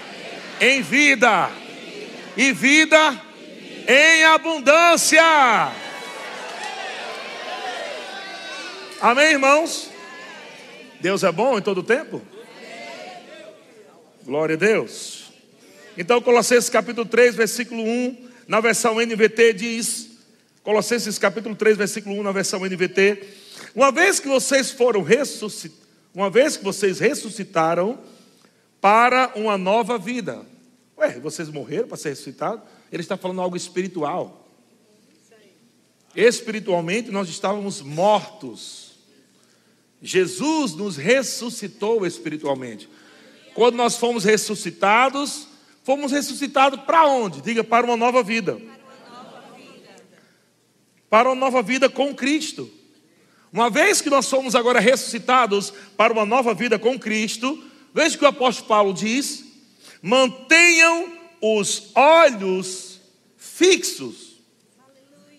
[0.61, 1.51] em vida
[2.37, 3.21] e vida
[3.89, 5.23] em abundância.
[9.01, 9.90] Amém, irmãos?
[11.01, 12.21] Deus é bom em todo tempo?
[14.23, 15.33] Glória a Deus.
[15.97, 20.11] Então, Colossenses capítulo 3, versículo 1, na versão NVT diz:
[20.63, 23.27] Colossenses capítulo 3, versículo 1, na versão NVT:
[23.75, 27.99] Uma vez que vocês foram ressuscitados, uma vez que vocês ressuscitaram
[28.79, 30.45] para uma nova vida.
[30.99, 32.63] Ué, vocês morreram para ser ressuscitados?
[32.93, 34.47] Ele está falando algo espiritual.
[36.15, 38.90] Espiritualmente nós estávamos mortos.
[40.03, 42.89] Jesus nos ressuscitou espiritualmente.
[43.55, 45.47] Quando nós fomos ressuscitados,
[45.85, 47.41] fomos ressuscitados para onde?
[47.43, 48.61] Diga, para uma nova vida.
[51.09, 52.71] Para uma nova vida com Cristo.
[53.53, 58.19] Uma vez que nós somos agora ressuscitados para uma nova vida com Cristo, veja o
[58.19, 59.45] que o apóstolo Paulo diz:
[60.01, 63.01] mantenham os olhos
[63.37, 64.37] fixos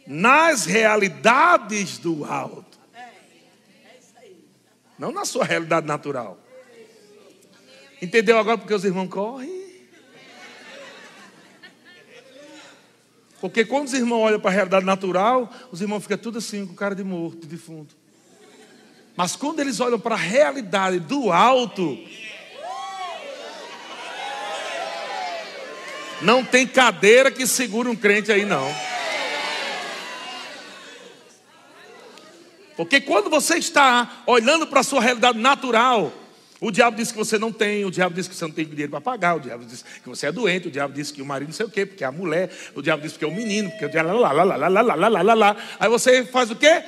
[0.06, 2.71] nas realidades do alto.
[5.02, 6.38] Não na sua realidade natural.
[8.00, 9.50] Entendeu agora porque os irmãos correm?
[13.40, 16.76] Porque quando os irmãos olham para a realidade natural, os irmãos ficam tudo assim, com
[16.76, 17.96] cara de morto, de defunto.
[19.18, 21.98] Mas quando eles olham para a realidade do alto,
[26.22, 28.72] não tem cadeira que segure um crente aí, não.
[32.82, 36.12] Porque quando você está olhando para a sua realidade natural,
[36.60, 38.90] o diabo diz que você não tem, o diabo diz que você não tem dinheiro
[38.90, 41.50] para pagar, o diabo diz que você é doente, o diabo diz que o marido
[41.50, 43.70] não sei o quê, porque é a mulher, o diabo diz que é o menino,
[43.70, 45.58] porque o diabo lá, lá, lá, lá, lá, lá, lá, lá, lá.
[45.80, 46.84] Aí você faz o quê?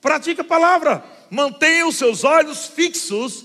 [0.00, 1.04] Pratica a palavra.
[1.30, 3.44] Mantenha os seus olhos fixos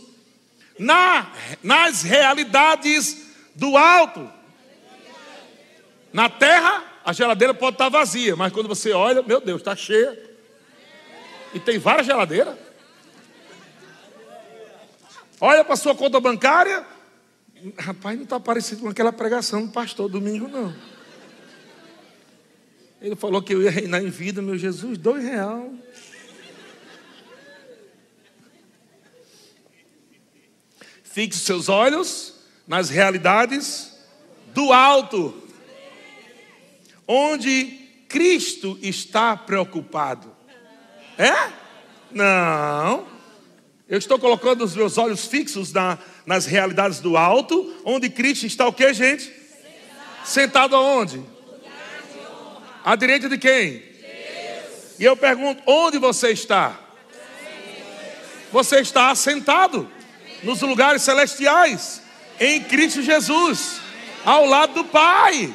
[0.80, 3.26] na, nas realidades
[3.56, 4.32] do alto.
[6.14, 10.33] Na terra, a geladeira pode estar vazia, mas quando você olha, meu Deus, está cheia.
[11.54, 12.58] E tem várias geladeiras.
[15.40, 16.86] Olha para sua conta bancária.
[17.78, 20.74] Rapaz, não está parecido com aquela pregação do pastor domingo, não.
[23.02, 25.74] Ele falou que eu ia reinar em vida, meu Jesus, dois real.
[31.04, 32.34] Fixe seus olhos
[32.66, 33.94] nas realidades
[34.54, 35.44] do alto,
[37.08, 37.66] onde
[38.08, 40.33] Cristo está preocupado.
[41.18, 41.52] É?
[42.12, 43.06] Não.
[43.88, 48.68] Eu estou colocando os meus olhos fixos na, nas realidades do alto, onde Cristo está
[48.68, 49.24] o que, gente?
[49.26, 51.24] Sentado, Sentado aonde?
[52.84, 53.72] À direita de quem?
[53.72, 55.00] Deus.
[55.00, 56.80] E eu pergunto: onde você está?
[58.52, 59.90] Você está assentado
[60.44, 62.02] nos lugares celestiais,
[62.40, 63.80] em Cristo Jesus,
[64.24, 65.54] ao lado do Pai.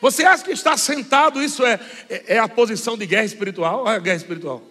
[0.00, 3.84] Você acha que estar sentado, isso é, é, é a posição de guerra espiritual?
[3.84, 4.62] Olha a guerra espiritual.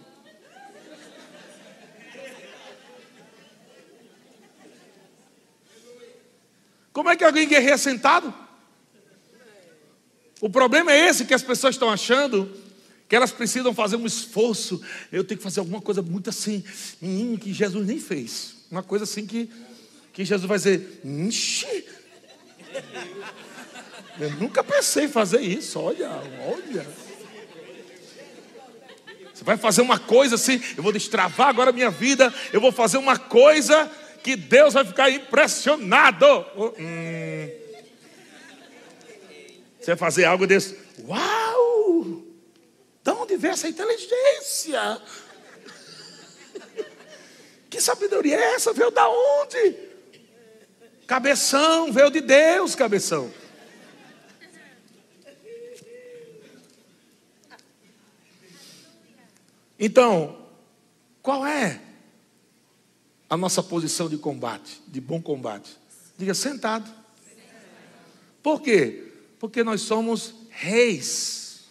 [6.93, 8.34] Como é que alguém guerreia sentado?
[10.41, 12.51] O problema é esse que as pessoas estão achando
[13.07, 14.82] que elas precisam fazer um esforço.
[15.11, 16.63] Eu tenho que fazer alguma coisa muito assim,
[17.01, 18.55] hum, que Jesus nem fez.
[18.69, 19.49] Uma coisa assim que,
[20.11, 21.86] que Jesus vai dizer, Ixi.
[24.20, 25.80] Eu nunca pensei em fazer isso.
[25.80, 26.09] Olha,
[26.45, 26.88] olha.
[29.34, 32.72] Você vai fazer uma coisa assim, eu vou destravar agora a minha vida, eu vou
[32.72, 33.89] fazer uma coisa
[34.24, 36.26] que Deus vai ficar impressionado.
[36.80, 37.49] Hum.
[39.80, 40.78] Você vai fazer algo desse.
[41.07, 42.24] Uau!
[43.03, 45.01] De onde vem essa inteligência?
[47.70, 48.74] Que sabedoria é essa?
[48.74, 49.76] Veio da onde?
[51.05, 53.32] Cabeção, veio de Deus, cabeção.
[59.80, 60.38] Então,
[61.21, 61.82] qual é
[63.30, 65.78] a nossa posição de combate, de bom combate?
[66.17, 66.89] Diga sentado.
[68.41, 69.11] Por quê?
[69.39, 71.65] Porque nós somos reis.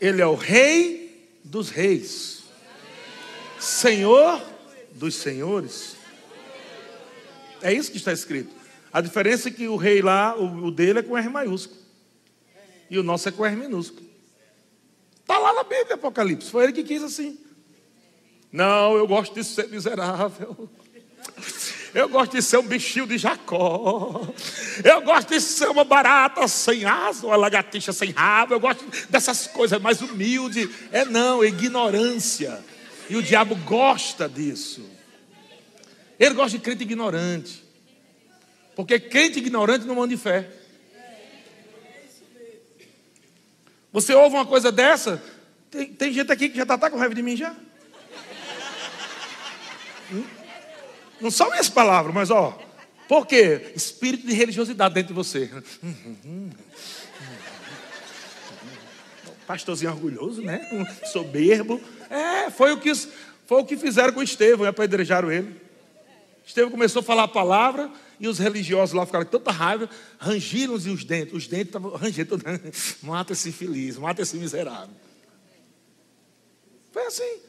[0.00, 2.42] Ele é o rei dos reis,
[3.58, 4.42] Senhor
[4.96, 5.96] dos senhores.
[7.62, 8.54] É isso que está escrito.
[8.92, 11.80] A diferença é que o rei lá, o dele é com R maiúsculo.
[12.88, 14.05] E o nosso é com R minúsculo.
[15.26, 16.48] Está lá na Bíblia, Apocalipse.
[16.48, 17.36] Foi ele que quis assim.
[18.52, 20.70] Não, eu gosto de ser miserável.
[21.92, 24.24] Eu gosto de ser um bichinho de Jacó.
[24.84, 28.54] Eu gosto de ser uma barata sem asa, uma lagartixa sem rabo.
[28.54, 30.68] Eu gosto dessas coisas mais humildes.
[30.92, 32.64] É não, é ignorância.
[33.10, 34.88] E o diabo gosta disso.
[36.20, 37.64] Ele gosta de crente ignorante.
[38.76, 40.48] Porque crente ignorante não manda de fé.
[43.92, 45.22] Você ouve uma coisa dessa,
[45.70, 47.54] tem, tem gente aqui que já está tá com raiva de mim já.
[50.12, 50.24] Hum?
[51.20, 52.58] Não são minhas palavras, mas ó.
[53.08, 53.72] Por quê?
[53.74, 55.50] Espírito de religiosidade dentro de você.
[59.46, 60.60] Pastorzinho orgulhoso, né?
[61.12, 61.80] Soberbo.
[62.10, 65.65] É, foi o que, foi o que fizeram com Estevão, apedrejaram ele.
[66.46, 67.90] Estevão começou a falar a palavra
[68.20, 71.34] e os religiosos lá ficaram com tanta raiva, rangiram-se os dentes.
[71.34, 72.40] Os dentes estavam rangendo.
[73.02, 74.94] Mata esse infeliz, mata esse miserável.
[76.92, 77.40] Foi assim.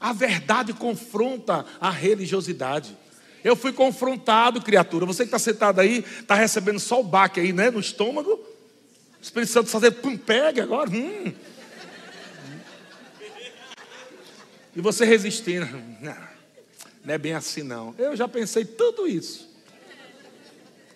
[0.00, 2.98] A verdade confronta a religiosidade.
[3.44, 5.06] Eu fui confrontado, criatura.
[5.06, 7.70] Você que está sentado aí, está recebendo só o baque aí, né?
[7.70, 8.30] No estômago.
[8.30, 10.90] O Espírito Santo fazer pum, pega agora.
[10.90, 11.32] Hum.
[14.74, 15.66] E você resistindo.
[16.00, 16.33] Não.
[17.04, 17.94] Não é bem assim, não.
[17.98, 19.52] Eu já pensei tudo isso.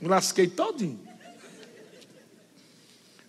[0.01, 1.07] Me lasquei todinho.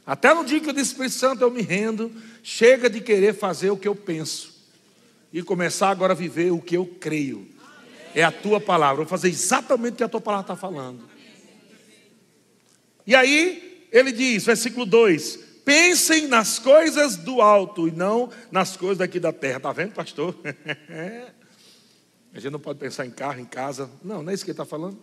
[0.05, 2.11] Até no dia que eu disse Espírito Santo, eu me rendo.
[2.41, 4.57] Chega de querer fazer o que eu penso.
[5.31, 7.47] E começar agora a viver o que eu creio.
[8.15, 9.03] É a tua palavra.
[9.03, 11.03] Vou fazer exatamente o que a tua palavra está falando.
[13.05, 18.99] E aí, ele diz, versículo 2: Pensem nas coisas do alto e não nas coisas
[18.99, 19.57] daqui da terra.
[19.57, 20.35] Está vendo, pastor?
[22.33, 23.89] A gente não pode pensar em carro, em casa.
[24.03, 24.97] Não, não é isso que ele está falando.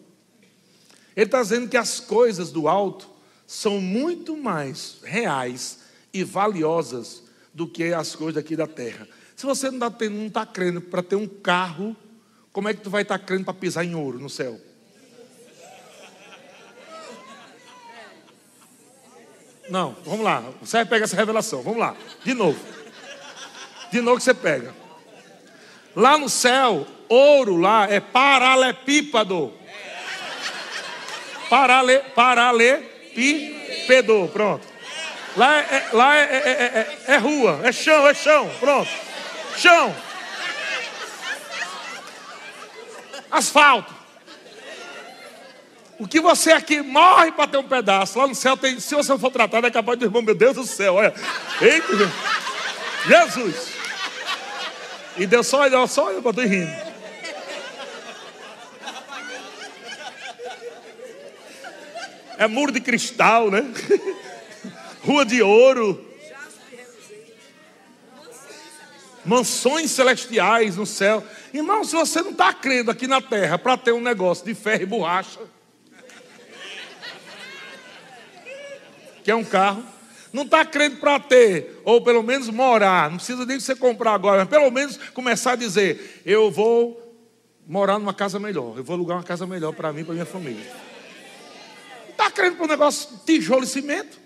[1.14, 3.08] Ele está dizendo que as coisas do alto
[3.46, 5.80] são muito mais reais
[6.12, 7.22] e valiosas
[7.52, 9.08] do que as coisas daqui da terra.
[9.34, 9.88] Se você não
[10.28, 11.96] está tá crendo para ter um carro,
[12.52, 14.60] como é que tu vai estar tá crendo para pisar em ouro no céu?
[19.68, 20.40] Não, vamos lá.
[20.60, 21.62] Você vai pegar essa revelação.
[21.62, 21.96] Vamos lá.
[22.24, 22.58] De novo.
[23.90, 24.86] De novo que você pega.
[25.97, 29.55] Lá no céu, ouro lá é paralepípado.
[31.49, 34.66] Parale, paralepípedo, pronto.
[35.34, 38.90] Lá, é, é lá é, é, é, é, rua, é chão, é chão, pronto.
[39.57, 39.97] Chão.
[43.30, 43.94] Asfalto.
[45.99, 49.18] O que você aqui morre para ter um pedaço, lá no céu tem, se você
[49.18, 51.14] for tratado, é capaz de irmão, meu Deus do céu, olha.
[51.61, 52.12] Eita,
[53.07, 53.75] Jesus.
[55.18, 56.70] E Deus só olha, só olha para tu rindo.
[62.38, 63.62] É muro de cristal, né?
[65.02, 66.04] Rua de ouro.
[69.24, 71.24] Mansões celestiais no céu.
[71.52, 74.82] Irmão, se você não está crendo aqui na terra para ter um negócio de ferro
[74.82, 75.40] e borracha,
[79.24, 79.82] que é um carro,
[80.37, 84.41] não está crendo para ter, ou pelo menos morar, não precisa nem você comprar agora,
[84.41, 87.03] mas pelo menos começar a dizer: eu vou
[87.66, 90.26] morar numa casa melhor, eu vou alugar uma casa melhor para mim e para minha
[90.26, 90.70] família.
[92.11, 94.20] Está crendo para um negócio tijolo e cimento?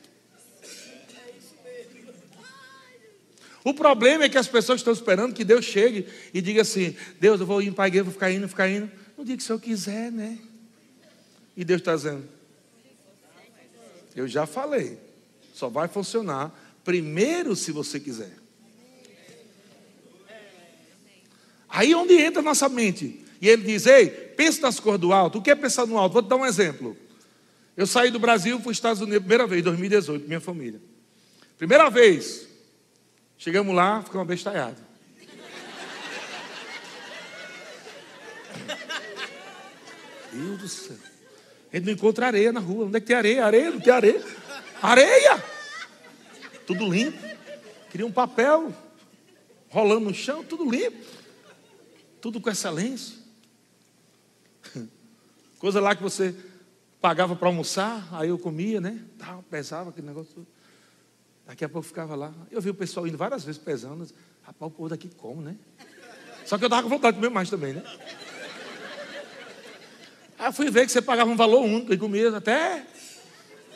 [3.63, 7.39] O problema é que as pessoas estão esperando que Deus chegue e diga assim: Deus,
[7.39, 8.91] eu vou ir para a igreja, vou ficar indo, ficar indo.
[9.17, 10.39] No dia que o Senhor quiser, né?
[11.57, 12.29] E Deus está dizendo:
[14.17, 14.99] Eu já falei,
[15.61, 18.33] só vai funcionar primeiro se você quiser.
[21.69, 23.25] Aí é onde entra a nossa mente.
[23.41, 25.39] E ele diz: Ei, pensa nas cores do alto.
[25.39, 26.15] O que é pensar no alto?
[26.15, 26.97] Vou te dar um exemplo.
[27.77, 30.81] Eu saí do Brasil, fui para os Estados Unidos, primeira vez, 2018, minha família.
[31.57, 32.49] Primeira vez.
[33.37, 34.83] Chegamos lá, ficamos abestalhados.
[40.33, 40.97] Deus do céu.
[41.73, 42.87] A gente não encontra areia na rua.
[42.87, 43.45] Onde é que tem areia?
[43.45, 44.25] Areia, não tem areia.
[44.83, 45.43] Areia!
[46.67, 47.19] Tudo limpo.
[47.91, 48.73] Queria um papel
[49.69, 51.05] rolando no chão, tudo limpo.
[52.21, 53.19] Tudo com excelência.
[55.59, 56.35] Coisa lá que você
[57.01, 59.03] pagava para almoçar, aí eu comia, né?
[59.19, 60.47] Tava, pesava aquele negócio.
[61.47, 62.33] Daqui a pouco ficava lá.
[62.51, 64.07] Eu vi o pessoal indo várias vezes pesando.
[64.43, 65.57] Rapaz, o povo daqui come, né?
[66.47, 67.83] Só que eu estava com vontade de comer mais também, né?
[70.39, 72.87] Aí eu fui ver que você pagava um valor único e comia até.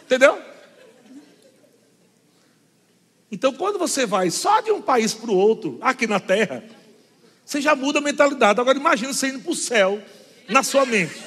[0.02, 0.53] Entendeu?
[3.34, 6.62] Então, quando você vai só de um país para o outro, aqui na terra,
[7.44, 8.60] você já muda a mentalidade.
[8.60, 10.00] Agora, imagina você indo para o céu,
[10.48, 11.20] na sua mente.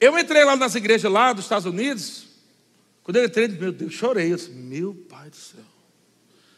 [0.00, 2.26] Eu entrei lá nas igrejas lá dos Estados Unidos.
[3.04, 4.32] Quando eu entrei, meu Deus, chorei.
[4.32, 5.64] Eu disse, meu pai do céu.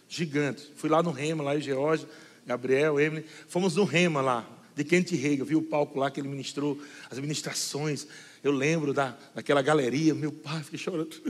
[0.09, 0.73] Gigante.
[0.77, 2.09] Fui lá no Rema, lá em Geórgia,
[2.47, 3.27] Gabriel, Emily.
[3.49, 5.45] Fomos no Rema lá, de Kent Rega.
[5.45, 8.07] Vi o palco lá que ele ministrou, as ministrações.
[8.43, 10.15] Eu lembro da, daquela galeria.
[10.15, 11.11] Meu pai, fiquei chorando.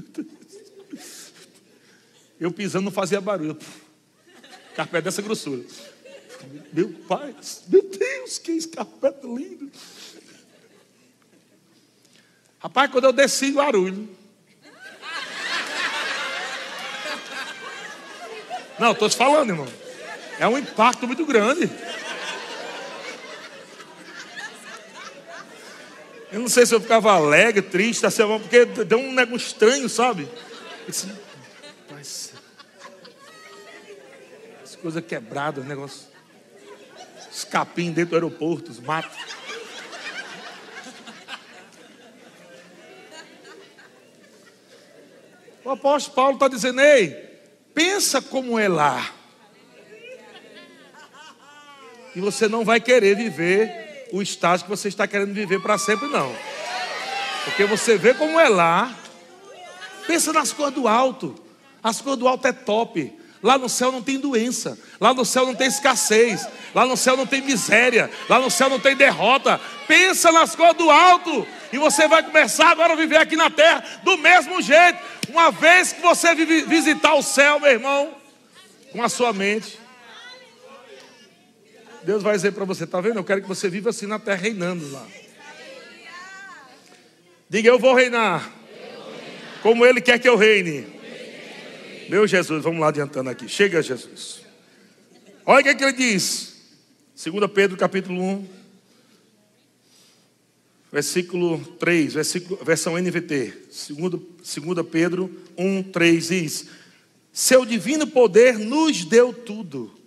[2.38, 3.58] Eu pisando não fazia barulho.
[4.74, 5.62] Carpete dessa grossura.
[6.72, 7.36] Meu pai,
[7.68, 9.70] meu Deus, que escarpete lindo.
[12.58, 14.08] Rapaz, quando eu desci em Guarulhos.
[18.78, 19.68] Não, estou te falando, irmão.
[20.38, 21.70] É um impacto muito grande.
[26.32, 30.28] Eu não sei se eu ficava alegre, triste, assim, porque deu um negócio estranho, sabe?
[30.86, 31.08] Disse,
[34.62, 36.08] as coisas quebradas, negócio.
[37.32, 39.16] Os capim dentro do aeroporto, os matos.
[45.64, 47.10] O apóstolo Paulo está dizendo: ei,
[47.74, 49.14] pensa como é lá.
[52.14, 53.79] E você não vai querer viver
[54.12, 56.34] o estágio que você está querendo viver para sempre, não.
[57.44, 58.94] Porque você vê como é lá.
[60.06, 61.34] Pensa nas coisas do alto.
[61.82, 63.12] As coisas do alto é top.
[63.42, 64.78] Lá no céu não tem doença.
[65.00, 66.46] Lá no céu não tem escassez.
[66.74, 68.10] Lá no céu não tem miséria.
[68.28, 69.58] Lá no céu não tem derrota.
[69.86, 71.46] Pensa nas coisas do alto.
[71.72, 74.98] E você vai começar agora a viver aqui na terra do mesmo jeito.
[75.30, 78.14] Uma vez que você visitar o céu, meu irmão,
[78.92, 79.78] com a sua mente,
[82.02, 83.18] Deus vai dizer para você: está vendo?
[83.18, 85.06] Eu quero que você viva assim na terra, reinando lá.
[87.48, 88.50] Diga, eu vou reinar.
[89.62, 90.86] Como Ele quer que eu reine.
[92.08, 93.48] Meu Jesus, vamos lá adiantando aqui.
[93.48, 94.42] Chega, Jesus.
[95.44, 96.54] Olha o que, é que ele diz.
[97.22, 98.60] 2 Pedro capítulo 1
[100.92, 103.54] versículo 3, versículo, versão NVT,
[103.88, 106.66] 2 Pedro 1, 3 diz:
[107.32, 109.99] Seu divino poder nos deu tudo.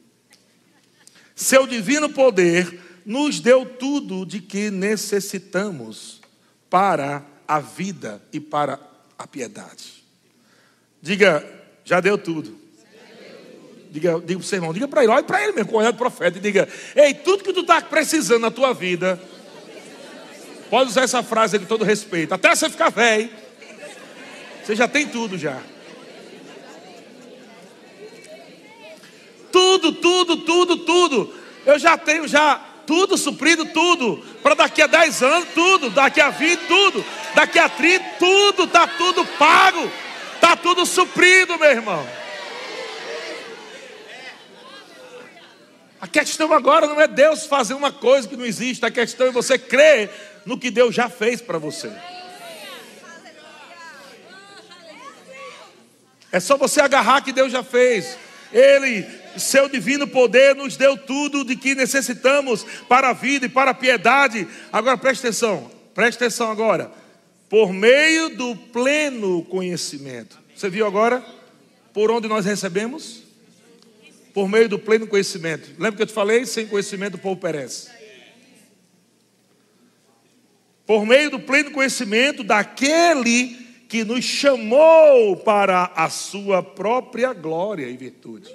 [1.36, 6.22] Seu divino poder nos deu tudo de que necessitamos
[6.70, 8.80] para a vida e para
[9.18, 10.04] a piedade.
[11.02, 11.46] Diga,
[11.84, 12.58] já deu tudo.
[13.92, 15.94] Diga, diga para o seu irmão, diga para ele, olha para ele mesmo, com o
[15.94, 19.20] profeta, e diga: Ei, tudo que tu está precisando na tua vida
[20.74, 22.34] Pode usar essa frase com todo respeito.
[22.34, 23.30] Até você ficar velho,
[24.64, 25.62] você já tem tudo já.
[29.54, 31.34] Tudo, tudo, tudo, tudo.
[31.64, 34.18] Eu já tenho já tudo suprido, tudo.
[34.42, 35.92] Para daqui a 10 anos, tudo.
[35.92, 37.06] Daqui a 20, tudo.
[37.36, 38.64] Daqui a 30, tudo.
[38.64, 39.92] Está tudo pago.
[40.34, 42.06] Está tudo suprido, meu irmão.
[46.02, 48.84] A questão agora não é Deus fazer uma coisa que não existe.
[48.84, 50.10] A questão é você crer
[50.46, 51.92] no que Deus já fez para você.
[56.32, 58.18] É só você agarrar que Deus já fez.
[58.52, 63.72] Ele, seu divino poder, nos deu tudo de que necessitamos para a vida e para
[63.72, 64.48] a piedade.
[64.72, 66.92] Agora preste atenção, preste atenção agora.
[67.50, 70.40] Por meio do pleno conhecimento.
[70.56, 71.24] Você viu agora?
[71.94, 73.24] Por onde nós recebemos?
[74.34, 75.70] Por meio do pleno conhecimento.
[75.78, 76.46] Lembra que eu te falei?
[76.46, 78.04] Sem conhecimento o povo perece
[80.86, 83.58] por meio do pleno conhecimento daquele
[83.88, 88.50] que nos chamou para a sua própria glória e virtude.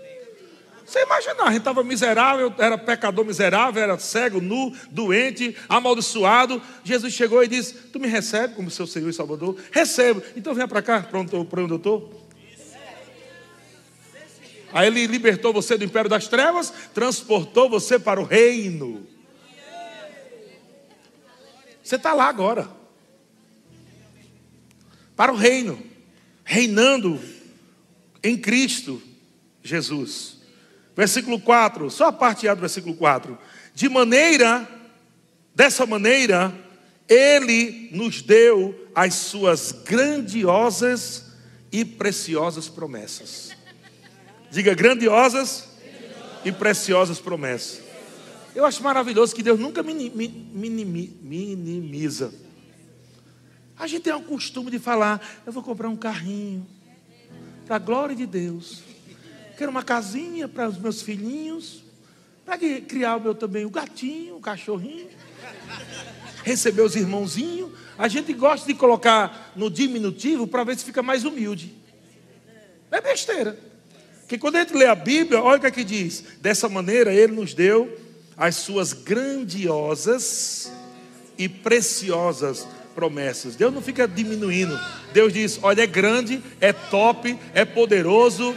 [0.89, 6.63] Você imagina, a gente estava miserável, era pecador miserável, era cego, nu, doente, amaldiçoado.
[6.83, 9.55] Jesus chegou e disse: Tu me recebe como seu Senhor e Salvador?
[9.71, 10.23] Recebo.
[10.35, 12.27] Então venha para cá, para onde eu estou.
[14.73, 19.07] Aí ele libertou você do império das trevas, transportou você para o reino.
[21.83, 22.67] Você está lá agora.
[25.15, 25.83] Para o reino,
[26.45, 27.21] reinando
[28.25, 29.03] em Cristo
[29.63, 30.38] Jesus.
[30.99, 33.39] Versículo 4, só a parte A do versículo 4.
[33.73, 34.69] De maneira,
[35.55, 36.53] dessa maneira,
[37.09, 41.27] Ele nos deu as suas grandiosas
[41.71, 43.53] e preciosas promessas.
[44.51, 45.69] Diga grandiosas
[46.45, 47.81] e preciosas promessas.
[48.53, 50.35] Eu acho maravilhoso que Deus nunca minimiza.
[53.79, 56.67] A gente tem o costume de falar: eu vou comprar um carrinho,
[57.67, 58.98] para a glória de Deus.
[59.59, 61.83] Quero uma casinha para os meus filhinhos,
[62.47, 65.09] para criar o meu também o gatinho, o cachorrinho,
[66.45, 67.73] receber os irmãozinhos.
[67.99, 71.75] A gente gosta de colocar no diminutivo para ver se fica mais humilde.
[72.89, 73.59] É besteira.
[74.21, 76.23] Porque quando a gente lê a Bíblia, olha o que aqui é diz.
[76.41, 77.99] Dessa maneira ele nos deu
[78.37, 80.71] as suas grandiosas
[81.37, 83.57] e preciosas promessas.
[83.57, 84.79] Deus não fica diminuindo.
[85.13, 88.55] Deus diz: olha, é grande, é top, é poderoso.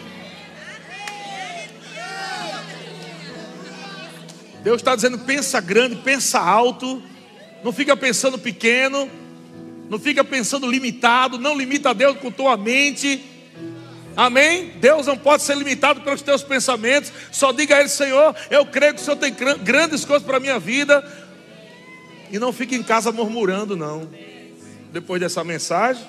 [4.63, 7.01] Deus está dizendo: pensa grande, pensa alto,
[7.63, 9.09] não fica pensando pequeno,
[9.89, 13.25] não fica pensando limitado, não limita Deus com tua mente.
[14.15, 14.73] Amém?
[14.79, 17.11] Deus não pode ser limitado pelos teus pensamentos.
[17.31, 19.33] Só diga a Ele, Senhor, eu creio que o Senhor tem
[19.63, 21.03] grandes coisas para a minha vida.
[22.29, 24.09] E não fique em casa murmurando, não.
[24.91, 26.03] Depois dessa mensagem,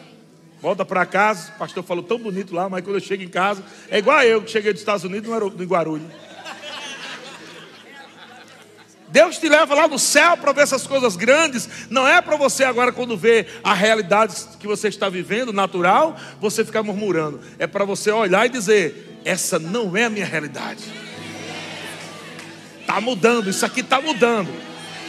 [0.60, 1.52] volta para casa.
[1.54, 4.42] O pastor falou tão bonito lá, mas quando eu chego em casa, é igual eu
[4.42, 6.06] que cheguei dos Estados Unidos no Guarulhos.
[9.12, 11.68] Deus te leva lá no céu para ver essas coisas grandes.
[11.90, 16.64] Não é para você agora, quando vê a realidade que você está vivendo, natural, você
[16.64, 17.38] ficar murmurando.
[17.58, 20.84] É para você olhar e dizer: essa não é a minha realidade.
[22.80, 24.48] Está mudando, isso aqui está mudando.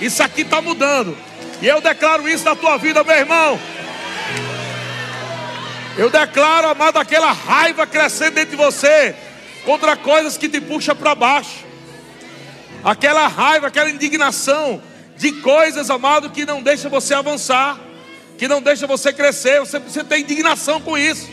[0.01, 1.17] Isso aqui está mudando.
[1.61, 3.57] E eu declaro isso na tua vida, meu irmão.
[5.97, 9.15] Eu declaro, amado, aquela raiva crescendo dentro de você
[9.63, 11.72] contra coisas que te puxam para baixo
[12.83, 14.81] aquela raiva, aquela indignação
[15.15, 17.79] de coisas, amado, que não deixa você avançar,
[18.37, 19.59] que não deixa você crescer.
[19.59, 21.29] Você precisa ter indignação com isso.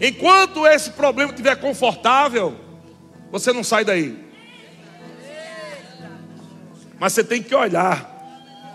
[0.00, 2.56] Enquanto esse problema estiver confortável,
[3.30, 4.16] você não sai daí.
[6.98, 8.12] Mas você tem que olhar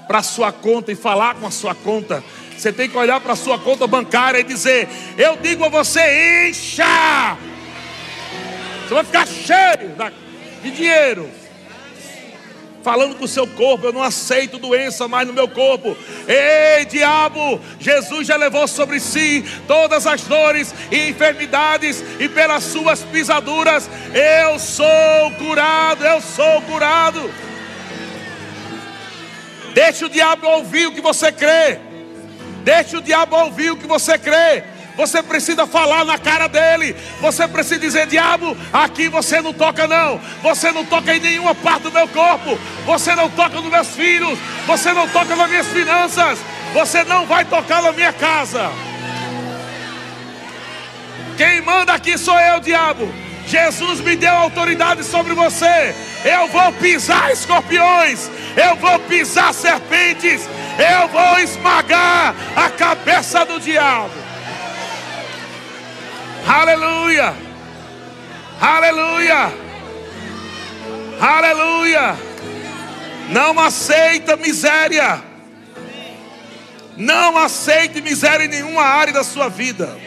[0.08, 2.24] para a sua conta e falar com a sua conta.
[2.58, 6.50] Você tem que olhar para a sua conta bancária e dizer: Eu digo a você,
[6.50, 7.38] encha.
[8.84, 9.96] Você vai ficar cheio
[10.62, 11.30] de dinheiro
[12.84, 13.88] falando com o seu corpo.
[13.88, 15.96] Eu não aceito doença mais no meu corpo.
[16.28, 23.04] Ei, diabo, Jesus já levou sobre si todas as dores e enfermidades, e pelas suas
[23.04, 26.06] pisaduras eu sou curado.
[26.06, 27.32] Eu sou curado.
[29.74, 31.80] Deixa o diabo ouvir o que você crê.
[32.64, 34.64] Deixa o diabo ouvir o que você crê.
[35.00, 36.94] Você precisa falar na cara dele.
[37.22, 40.20] Você precisa dizer: Diabo, aqui você não toca, não.
[40.44, 42.60] Você não toca em nenhuma parte do meu corpo.
[42.86, 44.38] Você não toca nos meus filhos.
[44.68, 46.40] Você não toca nas minhas finanças.
[46.74, 48.70] Você não vai tocar na minha casa.
[51.38, 53.10] Quem manda aqui sou eu, diabo.
[53.48, 55.96] Jesus me deu autoridade sobre você.
[56.26, 58.30] Eu vou pisar escorpiões.
[58.58, 60.42] Eu vou pisar serpentes.
[60.78, 64.29] Eu vou esmagar a cabeça do diabo.
[66.48, 67.34] Aleluia!
[68.60, 69.54] Aleluia!
[71.20, 72.18] Aleluia!
[73.30, 75.24] Não aceita miséria.
[76.98, 79.98] Não aceite miséria em nenhuma área da sua vida.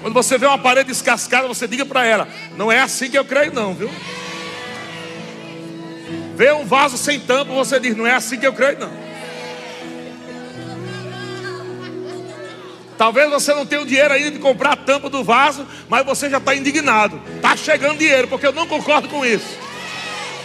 [0.00, 3.24] Quando você vê uma parede descascada, você diga para ela: Não é assim que eu
[3.24, 3.90] creio, não, viu?
[6.36, 9.07] Vê um vaso sem tampa, você diz: Não é assim que eu creio, não.
[12.98, 16.28] Talvez você não tenha o dinheiro ainda de comprar a tampa do vaso, mas você
[16.28, 17.22] já está indignado.
[17.36, 19.56] Está chegando dinheiro, porque eu não concordo com isso.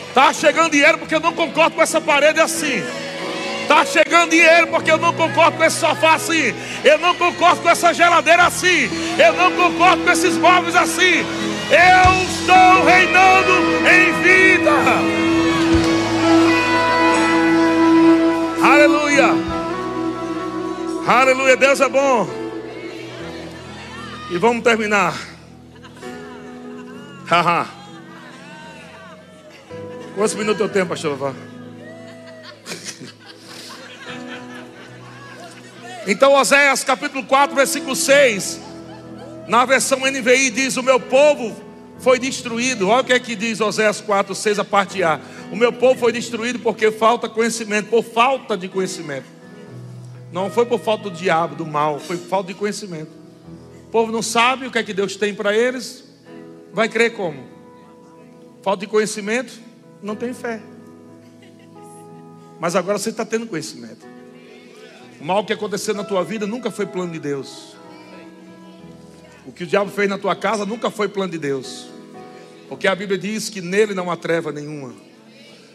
[0.08, 2.84] Está chegando dinheiro porque eu não concordo com essa parede assim.
[3.64, 6.54] Está chegando dinheiro porque eu não concordo com esse sofá assim.
[6.84, 8.88] Eu não concordo com essa geladeira assim.
[9.18, 11.26] Eu não concordo com esses móveis assim.
[11.72, 13.54] Eu estou reinando
[13.90, 14.72] em vida.
[18.64, 19.30] Aleluia.
[21.08, 21.58] Aleluia.
[21.58, 22.43] Deus é bom.
[24.32, 25.14] E vamos terminar.
[27.28, 27.68] Haha.
[30.16, 31.36] Quantos minutos eu tenho, pastor Vavá?
[36.06, 38.60] Então, Oséias capítulo 4, versículo 6,
[39.48, 41.56] na versão NVI diz: O meu povo
[41.98, 42.90] foi destruído.
[42.90, 45.22] Olha o que é que diz Oséias 4, 6, a parte A.
[45.50, 49.28] O meu povo foi destruído porque falta conhecimento, por falta de conhecimento.
[50.30, 53.23] Não foi por falta do diabo, do mal, foi por falta de conhecimento
[53.94, 56.04] povo não sabe o que é que Deus tem para eles,
[56.74, 57.44] vai crer como?
[58.64, 59.54] Falta de conhecimento?
[60.02, 60.60] Não tem fé.
[62.60, 64.04] Mas agora você está tendo conhecimento.
[65.22, 67.76] O mal que aconteceu na tua vida nunca foi plano de Deus.
[69.46, 71.88] O que o diabo fez na tua casa nunca foi plano de Deus.
[72.68, 74.96] Porque a Bíblia diz que nele não há treva nenhuma.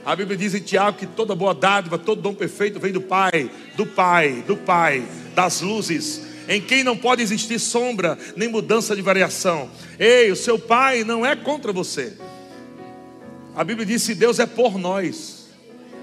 [0.04, 3.48] A Bíblia diz em Tiago que toda boa dádiva, todo dom perfeito vem do Pai,
[3.76, 5.06] do Pai, do Pai,
[5.36, 9.70] das luzes, em quem não pode existir sombra nem mudança de variação.
[9.98, 12.14] Ei, o seu Pai não é contra você.
[13.54, 15.48] A Bíblia diz: se Deus é por nós,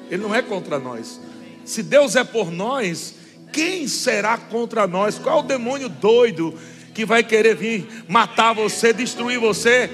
[0.10, 1.20] Ele não é contra nós.
[1.66, 3.16] Se Deus é por nós,
[3.52, 5.18] quem será contra nós?
[5.18, 6.54] Qual é o demônio doido
[6.94, 9.90] que vai querer vir matar você, destruir você?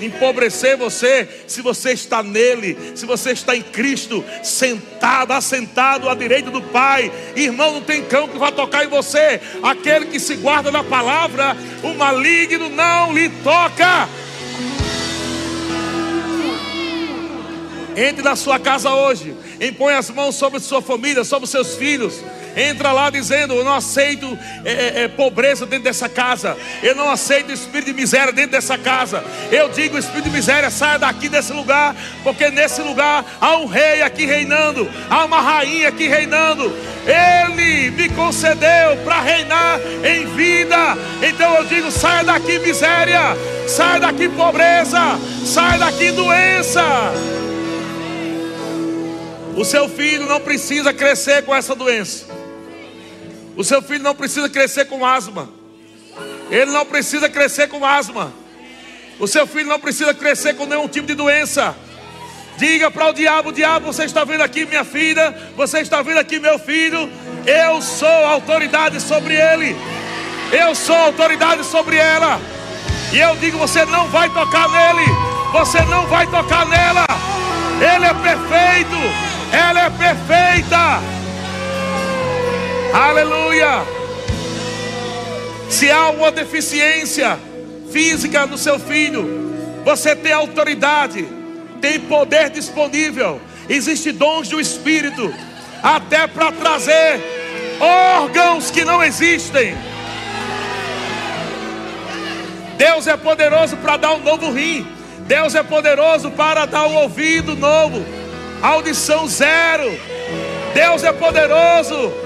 [0.00, 6.50] Empobrecer você, se você está nele, se você está em Cristo, sentado, assentado à direita
[6.50, 7.10] do Pai.
[7.36, 9.40] Irmão, não tem cão que vai tocar em você.
[9.62, 14.08] Aquele que se guarda na palavra, o maligno não lhe toca.
[17.96, 22.20] Entre na sua casa hoje, impõe as mãos sobre sua família, sobre seus filhos
[22.56, 27.10] entra lá dizendo: Eu não aceito é, é, é, pobreza dentro dessa casa, eu não
[27.10, 29.24] aceito espírito de miséria dentro dessa casa.
[29.50, 34.02] Eu digo: Espírito de miséria, saia daqui desse lugar, porque nesse lugar há um rei
[34.02, 36.72] aqui reinando, há uma rainha aqui reinando.
[37.06, 40.96] Ele me concedeu para reinar em vida.
[41.22, 43.36] Então eu digo: saia daqui, miséria,
[43.68, 46.82] saia daqui, pobreza, saia daqui, doença.
[49.56, 52.33] O seu filho não precisa crescer com essa doença.
[53.56, 55.48] O seu filho não precisa crescer com asma.
[56.50, 58.32] Ele não precisa crescer com asma.
[59.18, 61.76] O seu filho não precisa crescer com nenhum tipo de doença.
[62.56, 66.38] Diga para o diabo: Diabo, você está vendo aqui minha filha, você está vendo aqui
[66.38, 67.10] meu filho.
[67.46, 69.76] Eu sou autoridade sobre ele.
[70.52, 72.40] Eu sou autoridade sobre ela.
[73.12, 75.06] E eu digo: Você não vai tocar nele.
[75.52, 77.06] Você não vai tocar nela.
[77.80, 78.96] Ele é perfeito.
[79.52, 81.13] Ela é perfeita.
[82.94, 83.84] Aleluia!
[85.68, 87.36] Se há alguma deficiência
[87.90, 89.52] física no seu filho,
[89.84, 91.26] você tem autoridade,
[91.80, 95.34] tem poder disponível, existe dons do Espírito,
[95.82, 97.20] até para trazer
[97.80, 99.74] órgãos que não existem.
[102.78, 104.86] Deus é poderoso para dar um novo rim.
[105.26, 108.06] Deus é poderoso para dar um ouvido novo,
[108.62, 109.98] audição zero.
[110.72, 112.22] Deus é poderoso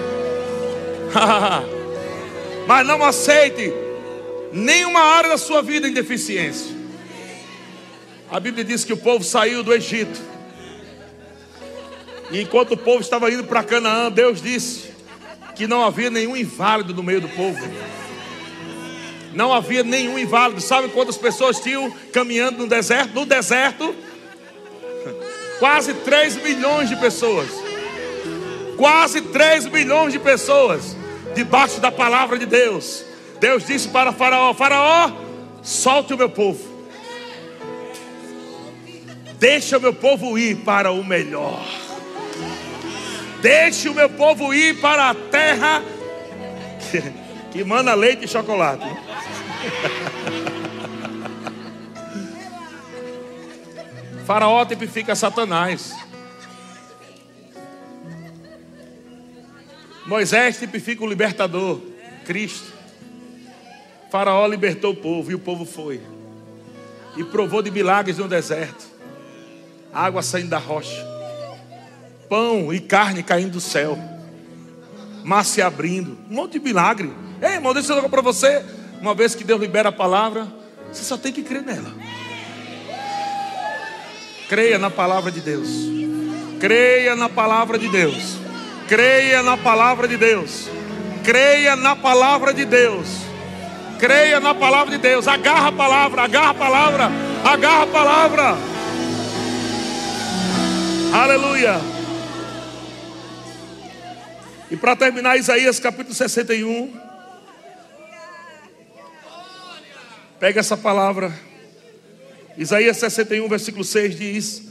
[2.66, 3.72] Mas não aceite
[4.52, 6.76] nenhuma área da sua vida em deficiência.
[8.30, 10.20] A Bíblia diz que o povo saiu do Egito.
[12.30, 14.90] E enquanto o povo estava indo para Canaã, Deus disse
[15.54, 17.59] que não havia nenhum inválido no meio do povo.
[19.32, 20.61] Não havia nenhum inválido.
[20.61, 23.14] Sabe quantas pessoas tinham caminhando no deserto?
[23.14, 23.94] No deserto,
[25.59, 27.48] quase 3 milhões de pessoas.
[28.76, 30.97] Quase 3 milhões de pessoas
[31.35, 33.05] debaixo da palavra de Deus.
[33.41, 35.11] Deus disse para Faraó: Faraó,
[35.62, 36.79] solte o meu povo.
[39.39, 41.64] Deixa o meu povo ir para o melhor.
[43.41, 45.83] Deixe o meu povo ir para a terra
[46.91, 47.01] que,
[47.59, 48.85] que manda leite e chocolate.
[54.26, 55.95] Faraó tipifica Satanás.
[60.09, 61.82] Moisés tipifica o libertador,
[62.24, 62.72] Cristo.
[64.11, 66.00] Faraó libertou o povo e o povo foi.
[67.14, 68.86] E provou de milagres no deserto.
[69.92, 71.06] Água saindo da rocha.
[72.26, 73.98] Pão e carne caindo do céu.
[75.24, 76.16] Mar se abrindo.
[76.30, 77.12] Um monte de milagre.
[77.42, 78.64] Ei, irmão, deixa eu para você.
[79.02, 80.48] Uma vez que Deus libera a palavra,
[80.90, 81.92] você só tem que crer nela.
[84.48, 85.68] Creia na palavra de Deus.
[86.59, 88.38] Creia na palavra de Deus.
[88.89, 90.70] Creia na palavra de Deus.
[91.22, 93.07] Creia na palavra de Deus.
[93.99, 95.28] Creia na palavra de Deus.
[95.28, 97.11] Agarra a palavra, agarra a palavra,
[97.45, 98.57] agarra a palavra.
[101.12, 101.78] Aleluia.
[104.70, 106.99] E para terminar, Isaías capítulo 61.
[110.41, 111.30] Pega essa palavra.
[112.57, 114.62] Isaías 61, versículo 6 diz: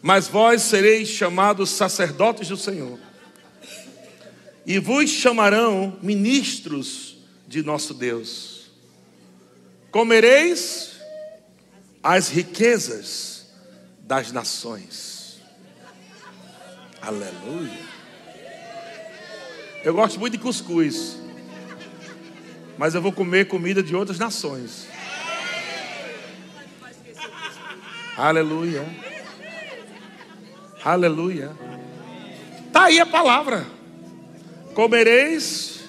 [0.00, 3.05] Mas vós sereis chamados sacerdotes do Senhor
[4.66, 8.72] e vos chamarão ministros de nosso Deus.
[9.92, 10.96] Comereis
[12.02, 13.46] as riquezas
[14.00, 15.40] das nações.
[17.00, 17.86] Aleluia.
[19.84, 21.16] Eu gosto muito de cuscuz,
[22.76, 24.88] mas eu vou comer comida de outras nações.
[28.16, 28.84] Aleluia.
[30.82, 31.56] Aleluia.
[32.66, 33.75] Está aí a palavra.
[34.76, 35.80] Comereis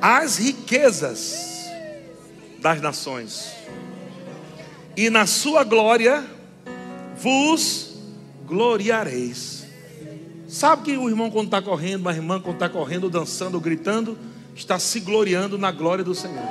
[0.00, 1.66] as riquezas
[2.60, 3.50] das nações,
[4.96, 6.24] e na sua glória
[7.16, 7.98] vos
[8.46, 9.66] gloriareis.
[10.46, 14.16] Sabe que o irmão, quando está correndo, a irmã, quando está correndo, dançando, gritando,
[14.54, 16.48] está se gloriando na glória do Senhor.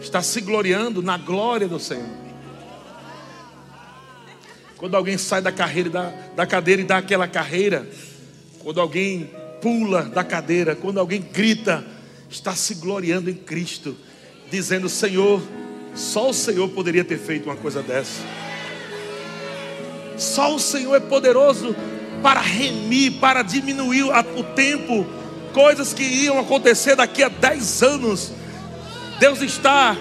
[0.00, 2.08] Está se gloriando na glória do Senhor.
[4.78, 7.86] Quando alguém sai da carreira, da, da cadeira e dá aquela carreira,
[8.62, 11.86] quando alguém pula da cadeira, quando alguém grita,
[12.28, 13.96] está se gloriando em Cristo,
[14.50, 15.40] dizendo: Senhor,
[15.94, 18.20] só o Senhor poderia ter feito uma coisa dessa.
[20.18, 21.74] Só o Senhor é poderoso
[22.22, 25.06] para remir, para diminuir o tempo,
[25.54, 28.32] coisas que iam acontecer daqui a dez anos.
[29.18, 29.96] Deus está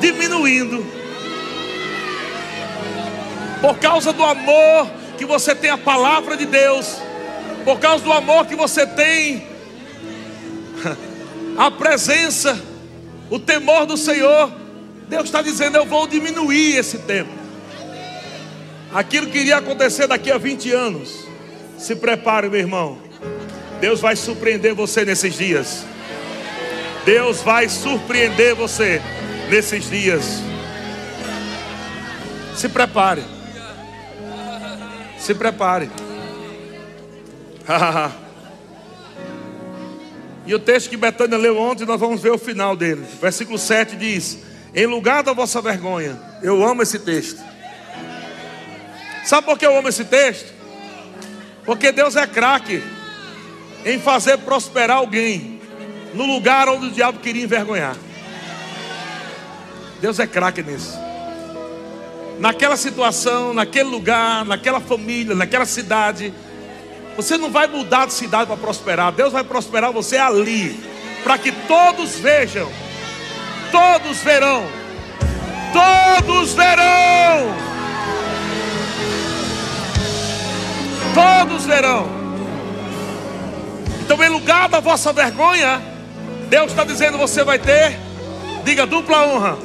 [0.00, 0.84] diminuindo,
[3.60, 6.98] por causa do amor que você tem a palavra de Deus,
[7.66, 9.44] por causa do amor que você tem,
[11.58, 12.56] a presença,
[13.28, 14.52] o temor do Senhor,
[15.08, 17.32] Deus está dizendo: Eu vou diminuir esse tempo.
[18.94, 21.26] Aquilo que iria acontecer daqui a 20 anos,
[21.76, 22.98] se prepare, meu irmão.
[23.80, 25.84] Deus vai surpreender você nesses dias.
[27.04, 29.02] Deus vai surpreender você
[29.50, 30.40] nesses dias.
[32.54, 33.24] Se prepare.
[35.18, 35.90] Se prepare.
[40.46, 43.04] e o texto que Betânia leu ontem, nós vamos ver o final dele.
[43.20, 44.38] Versículo 7 diz:
[44.74, 47.42] Em lugar da vossa vergonha, eu amo esse texto.
[49.24, 50.54] Sabe por que eu amo esse texto?
[51.64, 52.82] Porque Deus é craque
[53.84, 55.60] em fazer prosperar alguém
[56.14, 57.96] no lugar onde o diabo queria envergonhar.
[60.00, 60.96] Deus é craque nisso.
[62.38, 66.32] Naquela situação, naquele lugar, naquela família, naquela cidade,
[67.16, 69.10] você não vai mudar de cidade para prosperar.
[69.10, 70.78] Deus vai prosperar você ali,
[71.24, 72.70] para que todos vejam.
[73.72, 74.64] Todos verão.
[75.72, 77.56] Todos verão.
[81.14, 82.06] Todos verão.
[84.02, 85.82] Então, em lugar da vossa vergonha,
[86.48, 87.98] Deus está dizendo: você vai ter,
[88.64, 89.58] diga dupla honra.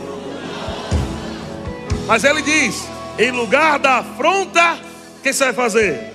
[2.08, 2.88] Mas Ele diz:
[3.20, 4.80] em lugar da afronta,
[5.18, 6.11] o que você vai fazer?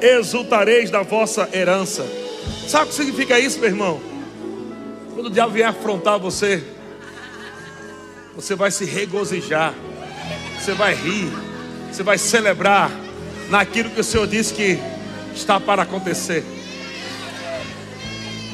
[0.00, 2.06] Exultareis da vossa herança.
[2.66, 4.00] Sabe o que significa isso, meu irmão?
[5.14, 6.62] Quando o diabo vier afrontar você,
[8.34, 9.74] você vai se regozijar,
[10.58, 11.30] você vai rir,
[11.90, 12.90] você vai celebrar
[13.48, 14.78] naquilo que o Senhor disse que
[15.34, 16.44] está para acontecer.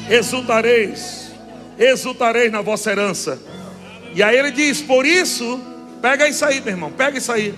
[0.09, 1.31] Exultareis,
[1.77, 3.39] exultareis na vossa herança.
[4.13, 5.59] E aí ele diz: Por isso,
[6.01, 7.53] pega isso aí, meu irmão, pega isso aí.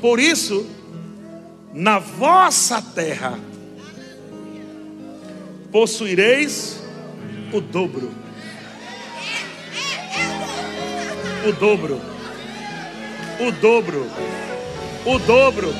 [0.00, 0.66] Por isso,
[1.74, 3.36] na vossa terra
[5.72, 6.80] possuireis
[7.52, 8.12] o dobro.
[11.44, 12.00] O dobro.
[13.40, 14.06] O dobro.
[15.04, 15.74] O dobro.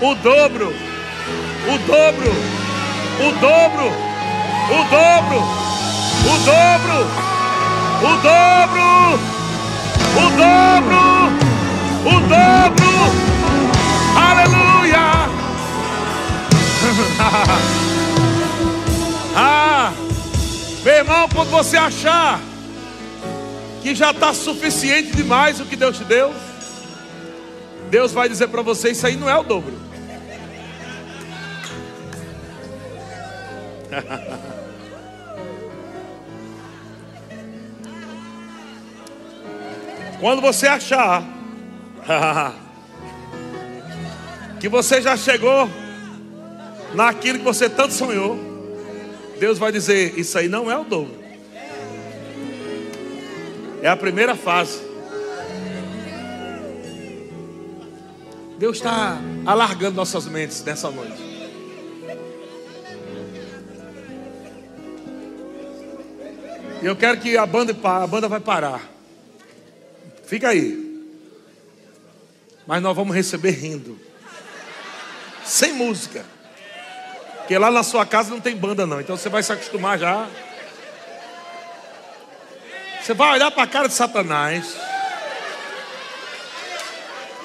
[0.00, 0.72] O dobro.
[1.70, 2.32] O dobro.
[3.20, 3.92] O dobro.
[4.70, 5.44] O dobro.
[6.30, 7.00] O dobro.
[8.02, 9.18] O dobro.
[10.16, 11.04] O dobro.
[12.06, 12.83] O dobro.
[19.34, 19.92] ah,
[20.82, 22.40] meu irmão, quando você achar
[23.82, 26.32] que já está suficiente demais o que Deus te deu,
[27.90, 29.84] Deus vai dizer para você: Isso aí não é o dobro.
[40.20, 41.22] Quando você achar
[44.58, 45.68] que você já chegou
[46.94, 48.38] naquilo que você tanto sonhou,
[49.38, 51.16] Deus vai dizer: Isso aí não é o dobro,
[53.82, 54.94] é a primeira fase.
[58.58, 61.34] Deus está alargando nossas mentes nessa noite.
[66.80, 68.80] E eu quero que a banda, a banda vai parar.
[70.24, 71.02] Fica aí.
[72.66, 73.98] Mas nós vamos receber rindo
[75.44, 76.24] sem música.
[77.44, 79.02] Porque lá na sua casa não tem banda, não.
[79.02, 80.26] Então você vai se acostumar já.
[83.02, 84.74] Você vai olhar para a cara de Satanás.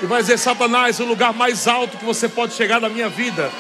[0.02, 3.52] E vai dizer: Satanás, o lugar mais alto que você pode chegar na minha vida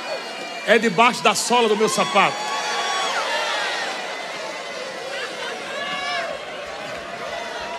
[0.66, 2.38] é debaixo da sola do meu sapato.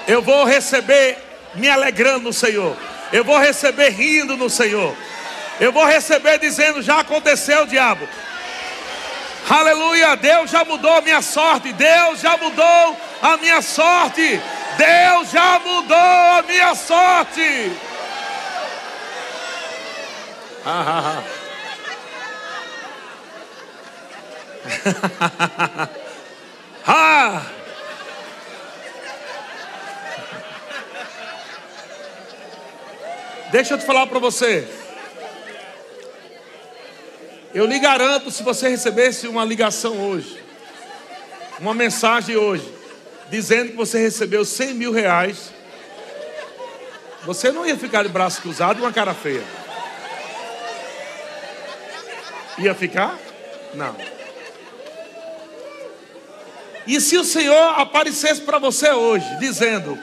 [0.07, 1.17] Eu vou receber
[1.55, 2.77] me alegrando no Senhor.
[3.11, 4.95] Eu vou receber rindo no Senhor.
[5.59, 8.07] Eu vou receber dizendo: já aconteceu, diabo.
[9.51, 11.73] Aleluia, Deus já mudou a minha sorte.
[11.73, 14.41] Deus já mudou a minha sorte.
[14.77, 17.73] Deus já mudou a minha sorte.
[20.65, 21.21] Ah,
[26.87, 27.43] ah.
[33.51, 34.80] Deixa eu te falar para você.
[37.53, 40.41] Eu lhe garanto, se você recebesse uma ligação hoje,
[41.59, 42.73] uma mensagem hoje,
[43.29, 45.53] dizendo que você recebeu 100 mil reais,
[47.25, 49.43] você não ia ficar de braço cruzado e uma cara feia.
[52.59, 53.19] Ia ficar?
[53.75, 53.97] Não.
[56.87, 59.99] E se o Senhor aparecesse para você hoje, dizendo: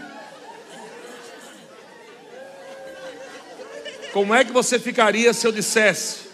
[4.12, 6.27] Como é que você ficaria se eu dissesse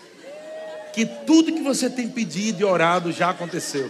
[0.94, 3.89] que tudo que você tem pedido e orado já aconteceu?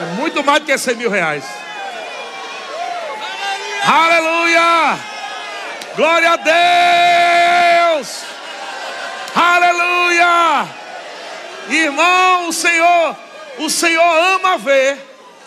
[0.00, 1.44] É muito mais do que 100 mil reais.
[3.84, 4.98] Aleluia!
[5.94, 6.36] Glória a
[7.96, 8.22] Deus!
[9.34, 10.66] Aleluia!
[11.68, 13.16] Irmão, o Senhor,
[13.58, 14.96] o Senhor ama ver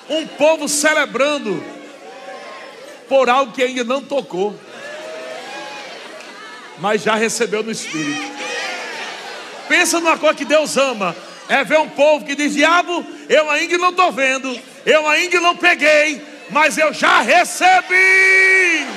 [0.07, 1.63] um povo celebrando
[3.09, 4.55] por algo que ainda não tocou,
[6.79, 8.33] mas já recebeu no Espírito.
[9.67, 11.15] Pensa numa coisa que Deus ama,
[11.47, 15.55] é ver um povo que diz: Diabo, eu ainda não estou vendo, eu ainda não
[15.55, 18.83] peguei, mas eu já recebi.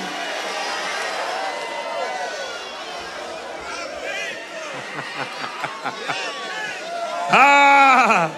[7.31, 8.29] ah,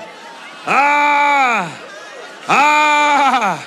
[0.66, 1.68] ah,
[2.48, 3.60] ah.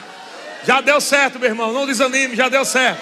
[0.64, 1.72] Já deu certo, meu irmão.
[1.72, 3.00] Não desanime, já deu certo.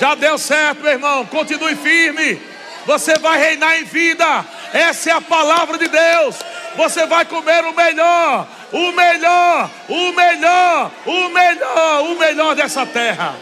[0.00, 1.26] Já deu certo, meu irmão.
[1.26, 2.40] Continue firme.
[2.86, 4.46] Você vai reinar em vida.
[4.72, 6.36] Essa é a palavra de Deus.
[6.76, 13.34] Você vai comer o melhor, o melhor, o melhor, o melhor, o melhor dessa terra.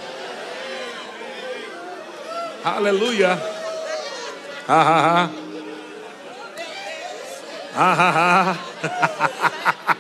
[2.65, 3.41] Aleluia.
[4.67, 5.31] Ah, ah, ah.
[7.77, 8.57] Ah, ah,
[9.87, 9.95] ah.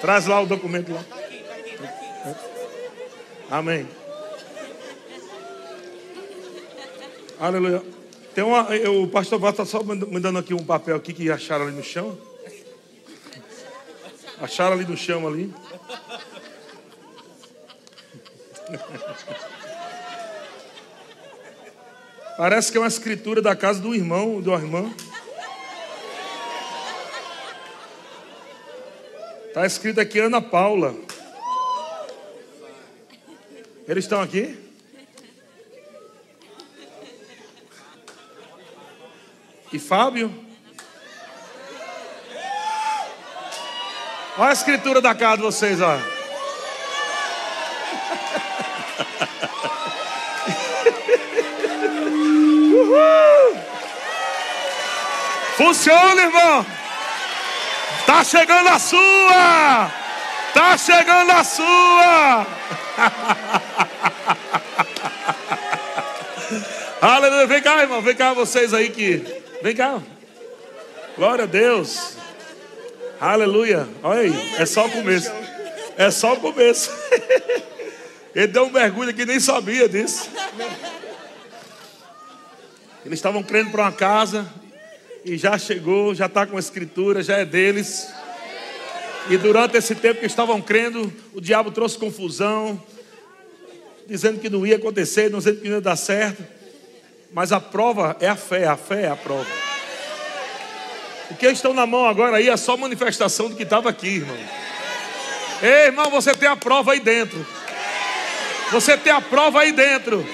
[0.00, 1.04] Traz lá o documento lá.
[3.50, 3.86] Amém.
[7.38, 7.82] Aleluia.
[8.34, 11.76] Tem uma, o pastor Vata está só mandando aqui um papel aqui que acharam ali
[11.76, 12.16] no chão.
[14.40, 15.52] Acharam ali no chão ali.
[22.36, 24.94] Parece que é uma escritura da casa do irmão, do irmão.
[29.50, 30.94] Está escrito aqui Ana Paula.
[33.88, 34.56] Eles estão aqui?
[39.72, 40.32] E Fábio?
[44.38, 45.98] Olha a escritura da casa de vocês, ó.
[52.72, 53.58] Uhul.
[55.56, 56.79] Funciona, irmão.
[58.10, 59.88] Tá chegando a sua!
[60.52, 62.44] Tá chegando a sua!
[67.00, 69.24] Aleluia, vem cá, irmão, vem cá vocês aí que.
[69.62, 70.00] Vem cá.
[71.16, 72.16] Glória a Deus.
[73.20, 73.88] Aleluia.
[74.02, 75.30] Olha aí, é só o começo.
[75.96, 76.90] É só o começo.
[78.34, 80.28] Ele deu um mergulho aqui, nem sabia disso.
[83.06, 84.52] Eles estavam crendo para uma casa
[85.24, 88.12] e já chegou, já está com a escritura, já é deles.
[89.28, 92.82] E durante esse tempo que estavam crendo, o diabo trouxe confusão,
[94.06, 96.42] dizendo que não ia acontecer, dizendo que não ia dar certo.
[97.32, 99.46] Mas a prova é a fé, a fé é a prova.
[101.30, 104.36] O que estão na mão agora aí é só manifestação do que estava aqui, irmão.
[105.62, 107.46] Ei, irmão, você tem a prova aí dentro.
[108.72, 110.26] Você tem a prova aí dentro.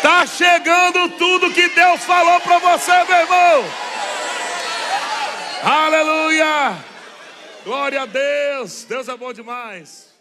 [0.00, 3.64] Tá chegando tudo que Deus falou para você, meu irmão.
[5.64, 6.76] Aleluia!
[7.64, 8.84] Glória a Deus!
[8.84, 10.13] Deus é bom demais.